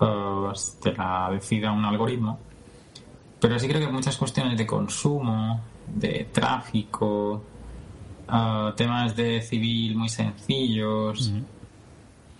[0.00, 0.52] eh,
[0.82, 2.38] te la decida un algoritmo,
[3.40, 7.42] pero sí creo que muchas cuestiones de consumo, de tráfico,
[8.30, 11.32] eh, temas de civil muy sencillos,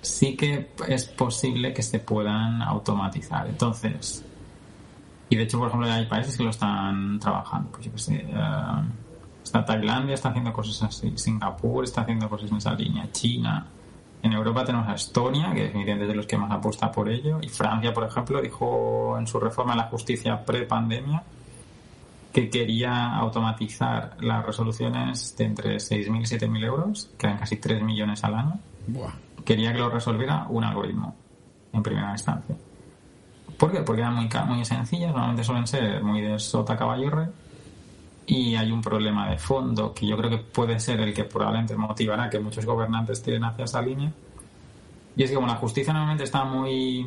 [0.01, 3.47] sí que es posible que se puedan automatizar.
[3.47, 4.25] Entonces,
[5.31, 7.71] y de hecho, por ejemplo, hay países que lo están trabajando.
[7.71, 8.83] Pues yo qué sé, eh,
[9.43, 11.13] está Tailandia, está haciendo cosas así.
[11.17, 13.11] Singapur está haciendo cosas en esa línea.
[13.13, 13.67] China.
[14.23, 17.39] En Europa tenemos a Estonia, que definitivamente es de los que más apuesta por ello.
[17.41, 21.23] Y Francia, por ejemplo, dijo en su reforma a la justicia pre-pandemia
[22.33, 27.83] que quería automatizar las resoluciones de entre 6.000 y 7.000 euros, que eran casi 3
[27.83, 28.59] millones al año.
[28.87, 29.13] Buah.
[29.45, 31.15] Quería que lo resolviera un algoritmo
[31.73, 32.57] en primera instancia.
[33.57, 33.81] ¿Por qué?
[33.81, 37.27] Porque eran muy, muy sencillas, normalmente suelen ser muy de sota caballo rey,
[38.31, 41.75] y hay un problema de fondo que yo creo que puede ser el que probablemente
[41.75, 44.13] motivará que muchos gobernantes tiren hacia esa línea.
[45.17, 47.07] Y es que como la justicia normalmente está muy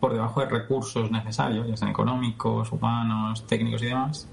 [0.00, 4.28] por debajo de recursos necesarios, ya sean económicos, humanos, técnicos y demás,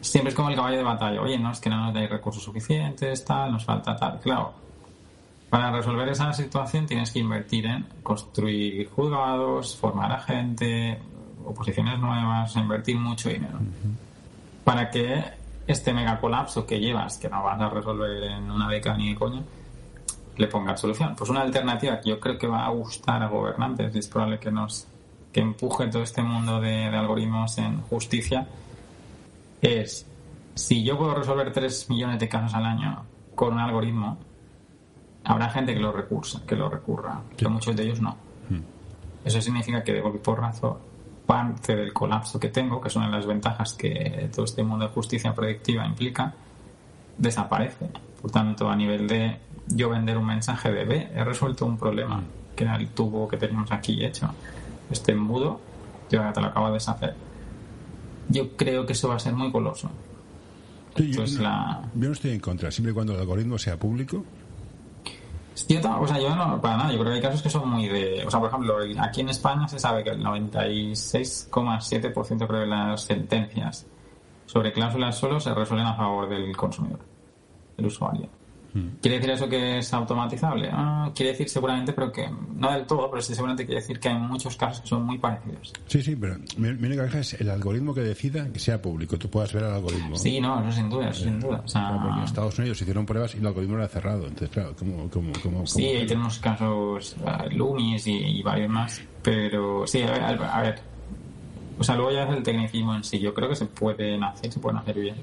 [0.00, 1.20] siempre es como el caballo de batalla.
[1.20, 4.18] Oye, no, es que no nos dais recursos suficientes, tal, nos falta tal.
[4.20, 4.54] Claro,
[5.50, 10.98] para resolver esa situación tienes que invertir en construir juzgados, formar a gente,
[11.44, 13.58] oposiciones nuevas, invertir mucho dinero.
[14.64, 15.22] Para que
[15.66, 19.14] este mega colapso que llevas, que no vas a resolver en una década ni de
[19.14, 19.42] coña,
[20.36, 21.14] le pongas solución.
[21.16, 24.38] Pues una alternativa que yo creo que va a gustar a gobernantes y es probable
[24.38, 24.86] que nos
[25.32, 28.46] que empuje todo este mundo de, de algoritmos en justicia
[29.60, 30.06] es
[30.54, 33.04] si yo puedo resolver 3 millones de casos al año
[33.34, 34.16] con un algoritmo,
[35.24, 38.16] habrá gente que lo recursa, que lo recurra, pero muchos de ellos no.
[39.24, 40.78] Eso significa que de golpe porrazo
[41.26, 45.34] parte del colapso que tengo, que son las ventajas que todo este mundo de justicia
[45.34, 46.34] predictiva implica,
[47.16, 47.88] desaparece.
[48.20, 52.22] Por tanto, a nivel de yo vender un mensaje de B, he resuelto un problema,
[52.54, 54.30] que era el tubo que teníamos aquí hecho.
[54.90, 55.60] Este embudo,
[56.10, 57.14] yo ahora te lo acabo de deshacer.
[58.28, 59.90] Yo creo que eso va a ser muy goloso.
[60.96, 63.78] Sí, yo, no, la, yo no estoy en contra, siempre y cuando el algoritmo sea
[63.78, 64.24] público.
[65.80, 67.86] Ta- o sea, yo no, para nada, yo creo que hay casos que son muy
[67.88, 68.24] de...
[68.26, 70.20] O sea, por ejemplo, aquí en España se sabe que el
[71.50, 73.86] 96,7% creo de las sentencias
[74.46, 77.00] sobre cláusulas solo se resuelven a favor del consumidor,
[77.76, 78.28] del usuario.
[79.00, 80.68] ¿Quiere decir eso que es automatizable?
[80.72, 84.08] Ah, quiere decir seguramente, pero que no del todo, pero sí seguramente quiere decir que
[84.08, 85.72] hay muchos casos que son muy parecidos.
[85.86, 89.16] Sí, sí, pero mi, mi única queja es el algoritmo que decida que sea público.
[89.16, 90.16] Tú puedas ver al algoritmo.
[90.16, 91.62] Sí, no, eso sin duda, eso sin duda.
[91.64, 94.22] O sea, porque en Estados Unidos hicieron pruebas y el algoritmo era cerrado.
[94.26, 98.70] Entonces, claro, ¿cómo, cómo, cómo, Sí, cómo- ahí tenemos casos uh, Lumis y, y varios
[98.70, 100.80] más, pero sí, a ver, a ver.
[101.78, 103.18] O sea, luego ya es el tecnicismo en sí.
[103.18, 105.16] Yo creo que se pueden hacer, se pueden hacer bien.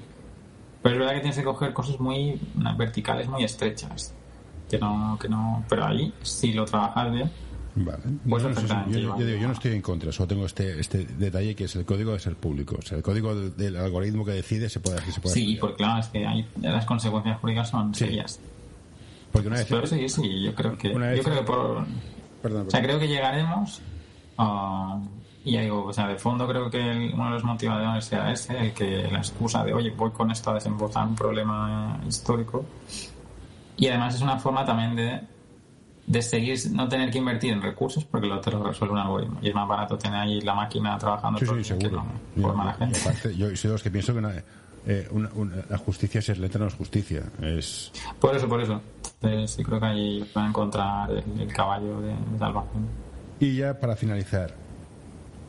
[0.82, 2.40] Pero es verdad que tienes que coger cosas muy
[2.76, 4.14] verticales, muy estrechas.
[4.68, 5.64] Que no, que no.
[5.68, 7.30] Pero ahí, si lo trabajas bien,
[7.74, 8.02] Vale.
[8.28, 8.50] Pues yo,
[8.90, 12.12] digo, yo no estoy en contra, solo tengo este, este detalle que es el código
[12.12, 12.76] de ser público.
[12.78, 15.76] O sea, el código del, del algoritmo que decide se puede, se puede sí, porque
[15.76, 18.40] claro, es que hay, las consecuencias jurídicas son serias.
[19.30, 19.66] Porque una vez...
[19.68, 20.90] Pero sí, sí, yo creo que.
[20.90, 21.86] Una Yo creo que por,
[22.42, 22.82] Perdón, O sea, perdón.
[22.82, 23.80] creo que llegaremos.
[24.36, 25.00] ah,
[25.44, 28.30] y ya digo, o sea, de fondo creo que el- uno de los motivadores sea
[28.32, 32.64] ese, el que la excusa de, oye, voy con esto a desembolsar un problema histórico.
[33.76, 35.20] Y además es una forma también de
[36.04, 39.38] de seguir, no tener que invertir en recursos porque lo te lo resuelve un algoritmo.
[39.40, 41.38] Y es más barato tener ahí la máquina trabajando.
[41.38, 42.02] Sí, todo sí, día que seguro.
[42.34, 42.98] no, por Yo- mala gente.
[43.00, 44.34] aparte, yo soy de los que pienso que una-
[44.84, 47.22] eh, una- una- la justicia, si es lenta, no es justicia.
[47.40, 48.80] Es, Por eso, por eso.
[49.22, 52.88] Entonces, sí creo que ahí van a encontrar el, el caballo de, de salvación.
[53.38, 54.52] Y ya para finalizar,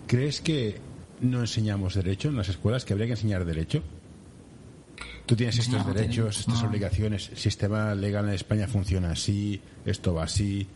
[0.08, 0.78] ¿crees que
[1.22, 2.86] no enseñamos derecho en las escuelas?
[2.86, 3.82] ¿Que habría que enseñar derecho?
[5.26, 6.68] Tú tienes estos No, derechos, estas no.
[6.70, 10.68] obligaciones, el sistema legal en España funciona así, esto va así.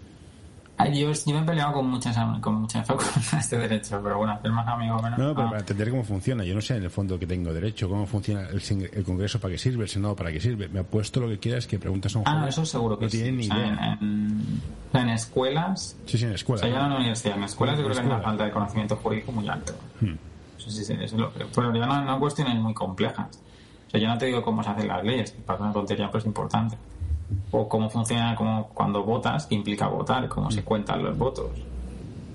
[0.80, 4.34] Ay, yo, yo me he peleado con muchas, con muchas facultades de derecho, pero bueno,
[4.34, 5.17] hacer más amigos menos.
[5.17, 7.51] No, pero ah, para entender cómo funciona, yo no sé en el fondo que tengo
[7.51, 10.67] derecho, cómo funciona el, Congreso, para qué sirve, el Senado, para qué sirve.
[10.69, 13.09] Me apuesto lo que quieras que preguntas a un Ah, no, eso seguro que no
[13.11, 13.17] sí.
[13.17, 13.97] tienen ni idea.
[13.99, 14.61] En, en-
[14.93, 17.78] en escuelas, Sí, sí, en la o sea, ya no en la universidad, en escuelas
[17.78, 19.73] yo creo que hay una falta de conocimiento jurídico muy alto.
[19.99, 20.13] Hmm.
[20.57, 23.28] Eso sí, sí, eso es lo que- pero ya no, no cuestiones muy complejas.
[23.88, 26.19] O sea, yo no te digo cómo se hacen las leyes, parece una tontería, pero
[26.19, 26.78] es importante.
[27.51, 31.51] O cómo funciona como cuando votas, qué implica votar, cómo se cuentan los votos.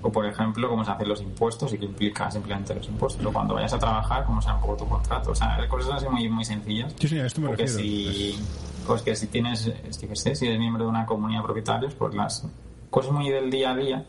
[0.01, 3.25] O, por ejemplo, cómo se hacen los impuestos y qué implica simplemente los impuestos.
[3.25, 5.31] O cuando vayas a trabajar, cómo será un poco tu contrato.
[5.31, 6.93] O sea, cosas así muy, muy sencillas.
[6.99, 8.13] Sí, a esto me Porque refiero.
[8.13, 8.39] si,
[8.85, 12.45] pues que si tienes, si eres miembro de una comunidad de propietarios, pues las
[12.89, 14.05] cosas muy del día a día,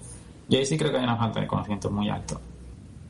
[0.48, 2.40] y ahí sí creo que hay una falta de conocimiento muy alto.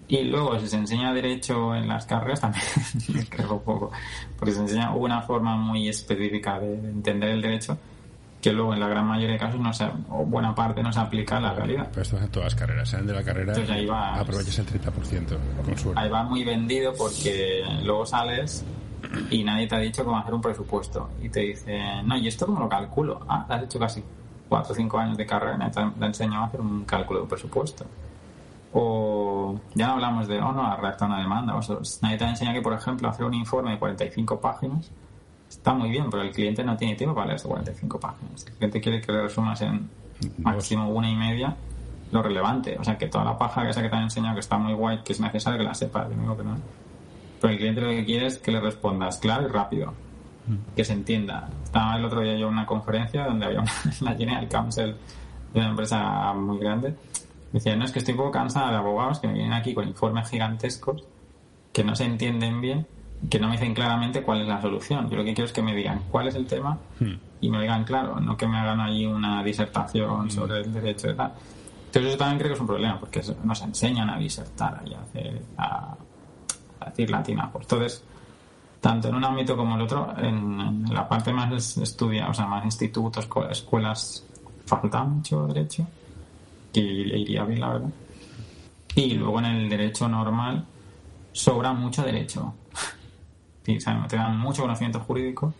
[0.07, 2.65] Y luego, si se enseña derecho en las carreras, también
[3.31, 3.91] creo poco,
[4.39, 7.79] porque se enseña una forma muy específica de, de entender el derecho,
[8.43, 11.01] que luego en la gran mayoría de casos, no se, o buena parte, no se
[11.01, 11.89] aplica a la realidad.
[11.91, 12.89] Pero esto pasa en todas las carreras.
[12.91, 16.01] Salen de la carrera, Entonces ahí va- aprovechas el 30%, con suerte.
[16.01, 18.63] Ahí va muy vendido porque luego sales
[19.31, 21.09] y nadie te ha dicho cómo hacer un presupuesto.
[21.23, 23.21] Y te dicen, no, ¿y esto cómo lo calculo?
[23.27, 24.05] Ah, has hecho casi
[24.51, 27.29] 4 o 5 años de carrera te te enseñado a hacer un cálculo de un
[27.31, 27.87] presupuesto.
[28.75, 31.55] O ya no hablamos de, oh no, a redactar una demanda.
[31.55, 34.91] O sea, nadie te ha enseñado que, por ejemplo, hacer un informe de 45 páginas
[35.49, 38.47] está muy bien, pero el cliente no tiene tiempo para leer esas 45 páginas.
[38.47, 39.89] El cliente quiere que le resumas en
[40.39, 41.57] máximo una y media
[42.11, 42.77] lo relevante.
[42.79, 45.01] O sea, que toda la paja esa que te han enseñado que está muy guay,
[45.05, 46.57] que es necesario que la sepas, yo no digo que no.
[47.41, 49.93] Pero el cliente lo que quiere es que le respondas claro y rápido.
[50.77, 51.49] Que se entienda.
[51.64, 54.97] Estaba el otro día yo en una conferencia donde había una, la General Counsel
[55.53, 56.95] de una empresa muy grande.
[57.55, 59.87] Decía, no, es que estoy un poco cansada de abogados que me vienen aquí con
[59.89, 61.05] informes gigantescos
[61.73, 62.87] que no se entienden bien,
[63.31, 65.09] que no me dicen claramente cuál es la solución.
[65.09, 66.79] Yo lo que quiero es que me digan cuál es el tema
[67.41, 71.15] y me digan claro, no que me hagan ahí una disertación sobre el derecho y
[71.15, 71.33] tal.
[71.87, 75.01] Entonces eso también creo que es un problema, porque nos enseñan a disertar y a,
[75.01, 75.95] hacer, a,
[76.81, 77.63] a decir latinajos.
[77.63, 78.03] Entonces,
[78.81, 82.29] tanto en un ámbito como en el otro, en, en la parte más es- estudia,
[82.29, 84.27] o sea, más institutos, escu- escuelas,
[84.67, 85.87] falta mucho derecho,
[86.75, 87.91] que iría bien, la verdad.
[88.97, 90.66] Y luego en el derecho normal
[91.33, 92.55] sobra mucho derecho.
[93.79, 95.55] Sea, te dan mucho conocimiento jurídico,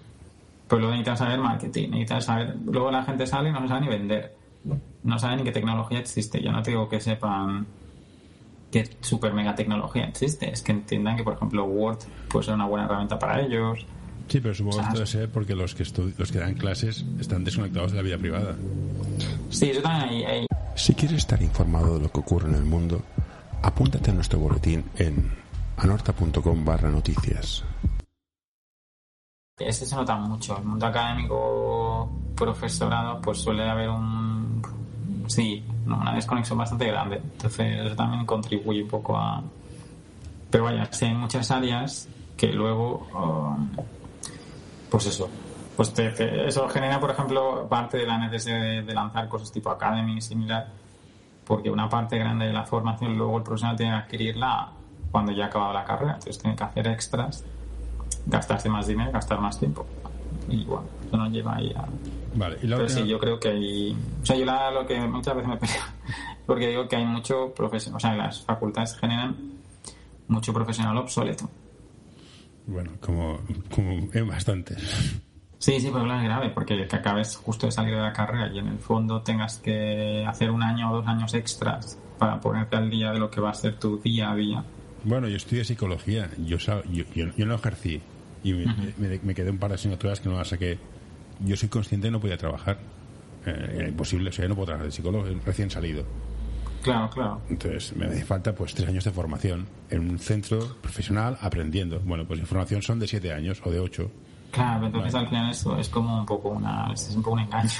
[0.68, 2.56] pero luego necesitas saber marketing, necesitas saber...
[2.66, 4.36] Luego la gente sale y no sabe ni vender.
[5.02, 6.42] No sabe ni qué tecnología existe.
[6.42, 7.66] Yo no te digo que sepan
[8.70, 10.50] qué super mega tecnología existe.
[10.50, 13.86] Es que entiendan que, por ejemplo, Word puede ser una buena herramienta para ellos.
[14.28, 15.84] Sí, pero supongo que O sea, esto debe ser porque los que,
[16.18, 18.56] los que dan clases están desconectados de la vida privada.
[20.74, 23.02] Si quieres estar informado de lo que ocurre en el mundo,
[23.62, 25.30] apúntate a nuestro boletín en
[25.76, 27.64] anorta.com barra noticias.
[29.57, 30.59] Ese se nota mucho.
[30.59, 34.61] El mundo académico, profesorado, pues suele haber un.
[35.28, 37.16] Sí, una desconexión bastante grande.
[37.16, 39.42] Entonces, eso también contribuye un poco a.
[40.50, 43.07] Pero vaya, sí hay muchas áreas que luego.
[43.14, 43.68] um,
[44.90, 45.28] pues eso.
[45.76, 49.50] Pues te- te- eso genera, por ejemplo, parte de la necesidad de, de lanzar cosas
[49.50, 50.68] tipo Academy similar,
[51.44, 54.70] porque una parte grande de la formación luego el profesional tiene que adquirirla
[55.10, 56.12] cuando ya ha acabado la carrera.
[56.14, 57.44] Entonces, tiene que hacer extras
[58.26, 59.84] gastarse más dinero, gastar más tiempo.
[60.48, 61.84] Y bueno, eso nos lleva ahí a...
[62.36, 63.96] Vale, y la Pero última- sí, yo creo que hay...
[64.22, 65.76] O sea, yo la- lo que muchas veces me peleo,
[66.46, 69.36] porque digo que hay mucho profesional, o sea, las facultades generan
[70.28, 71.48] mucho profesional obsoleto.
[72.66, 73.40] Bueno, como,
[73.74, 75.20] como en bastantes.
[75.64, 78.48] Sí, sí, pero claro, es grave, porque que acabes justo de salir de la carrera
[78.52, 82.76] y en el fondo tengas que hacer un año o dos años extras para ponerte
[82.76, 84.62] al día de lo que va a ser tu día a día.
[85.04, 86.82] Bueno, yo estudié psicología, yo, yo,
[87.14, 88.02] yo, yo no ejercí
[88.42, 88.66] y me,
[88.98, 90.78] me- me quedé un par de asignaturas que no las saqué.
[91.40, 92.76] Yo soy consciente no podía trabajar.
[93.46, 96.04] Eh, era imposible, o sea, yo no puedo trabajar de psicólogo recién salido.
[96.82, 97.40] Claro, claro.
[97.48, 102.00] Entonces me hace falta pues tres años de formación en un centro profesional aprendiendo.
[102.00, 104.10] Bueno, pues mi formación son de siete años o de ocho.
[104.55, 107.40] Claro, pero entonces al final eso es como un poco una, es un poco un
[107.40, 107.70] engaño.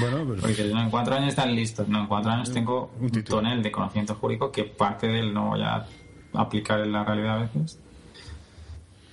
[0.00, 3.04] Bueno, pues Porque no, en cuatro años están listos, no, en cuatro años tengo un
[3.06, 5.86] un tonel de conocimiento jurídico que parte de él no voy a
[6.34, 7.78] aplicar en la realidad a veces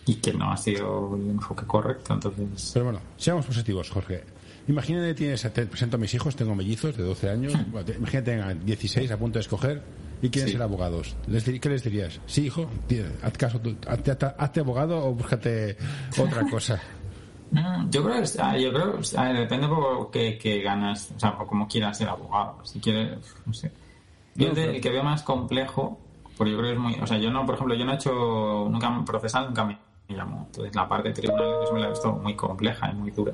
[0.08, 2.72] y que no ha sido el enfoque correcto, entonces...
[2.74, 4.24] Pero bueno, seamos positivos, Jorge.
[4.68, 7.54] Imagínate, tienes, te presento a mis hijos, tengo mellizos de 12 años,
[7.98, 9.82] imagínate tengan 16 a punto de escoger
[10.22, 10.54] y quieren Sí.
[10.54, 11.16] ser abogados.
[11.28, 12.20] Les dir- ¿Qué les dirías?
[12.28, 12.70] Sí, hijo,
[13.24, 15.78] haz caso, hazte- hazte abogado o búscate
[16.20, 16.80] otra cosa.
[17.56, 21.12] Mm, Yo creo que ah, yo creo, a ver, depende un poco qué, qué ganas,
[21.16, 22.58] o sea, o cómo quieras ser abogado.
[22.64, 23.72] Si quieres, no sé.
[24.36, 25.98] Yo No, el, que veo más complejo,
[26.38, 27.96] porque yo creo que es muy, o sea, yo no, por ejemplo, yo no he
[27.96, 29.78] hecho nunca procesal, nunca me
[30.10, 30.44] llamó.
[30.48, 33.32] Entonces la parte de tribunal eso me la he visto muy compleja y muy dura.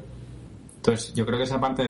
[0.76, 1.86] Entonces yo creo que esa parte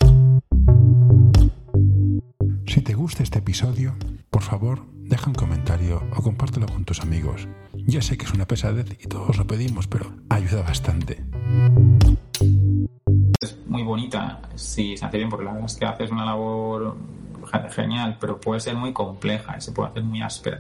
[2.65, 3.93] Si te gusta este episodio,
[4.29, 7.45] por favor, deja un comentario o compártelo con tus amigos.
[7.73, 11.21] Ya sé que es una pesadez y todos lo pedimos, pero ayuda bastante.
[13.91, 16.95] Bonita si se hace bien, porque la verdad es que haces una labor
[17.51, 20.59] ge- genial, pero puede ser muy compleja y se puede hacer muy áspera.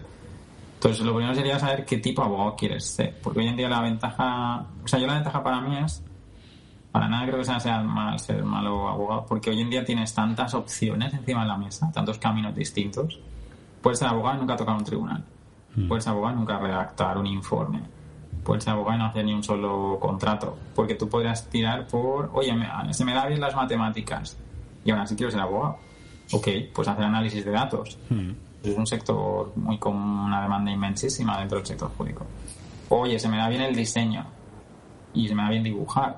[0.75, 3.69] Entonces, lo primero sería saber qué tipo de abogado quieres ser, porque hoy en día
[3.69, 6.03] la ventaja, o sea, yo la ventaja para mí es,
[6.91, 10.13] para nada creo que sea, sea mal ser malo abogado, porque hoy en día tienes
[10.13, 13.19] tantas opciones encima de la mesa, tantos caminos distintos.
[13.81, 15.23] Puedes ser abogado y nunca tocar un tribunal.
[15.87, 17.81] Puedes ser abogado y nunca redactar un informe.
[18.67, 20.57] Abogado y no hacer ni un solo contrato.
[20.75, 24.37] Porque tú podrías tirar por, oye, me- se me da bien las matemáticas
[24.83, 25.77] y aún así quiero ser abogado.
[26.33, 27.97] Ok, pues hacer análisis de datos.
[28.63, 32.25] Es un sector muy con una demanda inmensísima dentro del sector jurídico.
[32.89, 34.25] Oye, se me da bien el diseño
[35.13, 36.17] y se me da bien dibujar.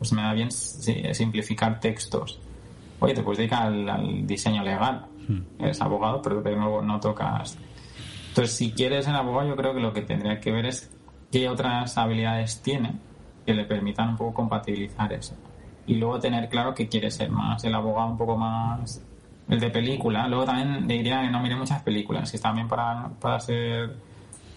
[0.00, 2.38] O se me da bien simplificar textos.
[3.00, 5.06] Oye, te puedes dedicar al, al diseño legal.
[5.58, 7.56] Eres abogado, pero de nuevo no tocas.
[8.28, 10.93] Entonces, si quieres ser abogado, yo creo que lo que tendría que ver es
[11.34, 12.92] qué otras habilidades tiene
[13.44, 15.34] que le permitan un poco compatibilizar eso.
[15.84, 19.02] Y luego tener claro que quiere ser más el abogado un poco más
[19.48, 20.28] el de película.
[20.28, 23.96] Luego también le diría que no mire muchas películas, que está bien para, para ser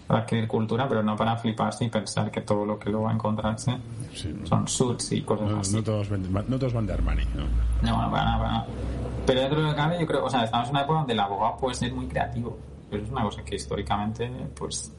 [0.05, 3.11] para adquirir cultura, pero no para fliparse y pensar que todo lo que luego va
[3.11, 3.75] a encontrarse
[4.13, 4.45] Sí, no.
[4.45, 5.75] son suits y cosas No, así.
[5.75, 7.23] no todos, no todos van de Armani.
[7.35, 7.43] ¿no?
[7.81, 8.65] No, no, para nada, para nada.
[9.25, 11.13] Pero dentro de lo que cabe, yo creo, o sea, estamos en una época donde
[11.13, 12.55] el abogado puede ser muy creativo.
[12.91, 14.93] Eso es una cosa que históricamente, pues,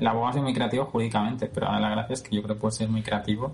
[0.00, 2.60] el abogado es muy creativo jurídicamente, pero ahora la gracia es que yo creo que
[2.60, 3.52] puede ser muy creativo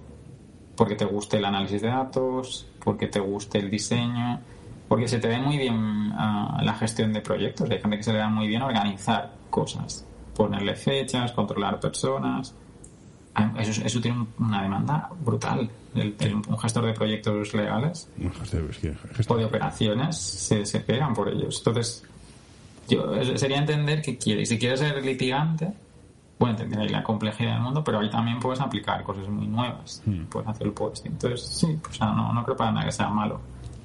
[0.76, 4.40] porque te guste el análisis de datos, porque te guste el diseño,
[4.88, 7.68] porque se te ve muy bien ah, la gestión de proyectos.
[7.70, 12.54] Hay gente que se le da muy bien organizar cosas, ponerle fechas, controlar personas.
[13.34, 15.68] Ah, Eso, eso tiene un- una demanda brutal.
[15.94, 18.88] El- el- un gestor de proyectos legales es que-
[19.20, 21.58] es que- o de operaciones se, se pegan por ellos.
[21.58, 22.04] Entonces,
[22.88, 24.42] yo sería entender que quiere.
[24.42, 25.72] Y si quieres ser litigante,
[26.38, 30.02] bueno, entender ahí la complejidad del mundo, pero ahí también puedes aplicar cosas muy nuevas.
[30.28, 31.12] Puedes hacer el posting.
[31.12, 33.40] Entonces, sí, pues, no, no creo para nada que sea malo.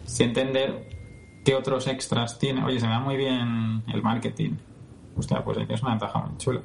[0.05, 0.87] Si entender
[1.43, 2.63] qué otros extras tiene.
[2.63, 4.51] Oye, se me da muy bien el marketing.
[5.15, 6.61] Hostia, pues ahí tienes una ventaja muy chula.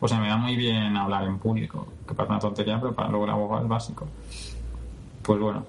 [0.00, 3.08] O se me da muy bien hablar en público, que parece una tontería, pero para
[3.08, 4.08] luego el abogado es básico.
[5.22, 5.64] Pues bueno,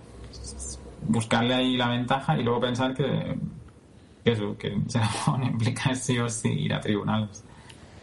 [1.07, 3.38] buscarle ahí la ventaja y luego pensar que,
[4.24, 4.72] que eso, que
[5.28, 7.43] no implica sí o sí ir a tribunales.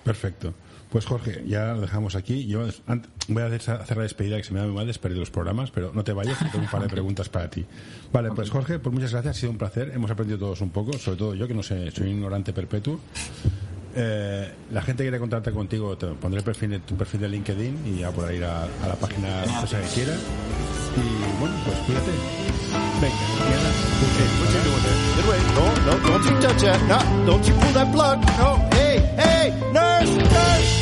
[0.04, 0.54] Perfecto.
[0.92, 2.46] Pues Jorge, ya lo dejamos aquí.
[2.46, 2.66] Yo
[3.28, 5.90] voy a hacer la despedida que se me da muy mal despedir los programas, pero
[5.94, 7.64] no te vayas, tengo un par de preguntas para ti.
[8.12, 9.90] Vale, pues Jorge, pues muchas gracias, ha sido un placer.
[9.94, 13.00] Hemos aprendido todos un poco, sobre todo yo que no sé, soy un ignorante perpetuo.
[13.94, 17.86] Eh, la gente quiere contactar contigo, te pondré el perfil, de- tu perfil de LinkedIn
[17.86, 20.12] y ya por ahí a, la página cosa que quiera.
[20.14, 22.10] Y bueno, pues cuídate.
[23.00, 23.16] Venga.
[25.54, 26.62] No, no, don't touch.
[26.86, 28.18] No, don't that.
[28.38, 28.68] No.
[28.72, 30.81] Hey, hey.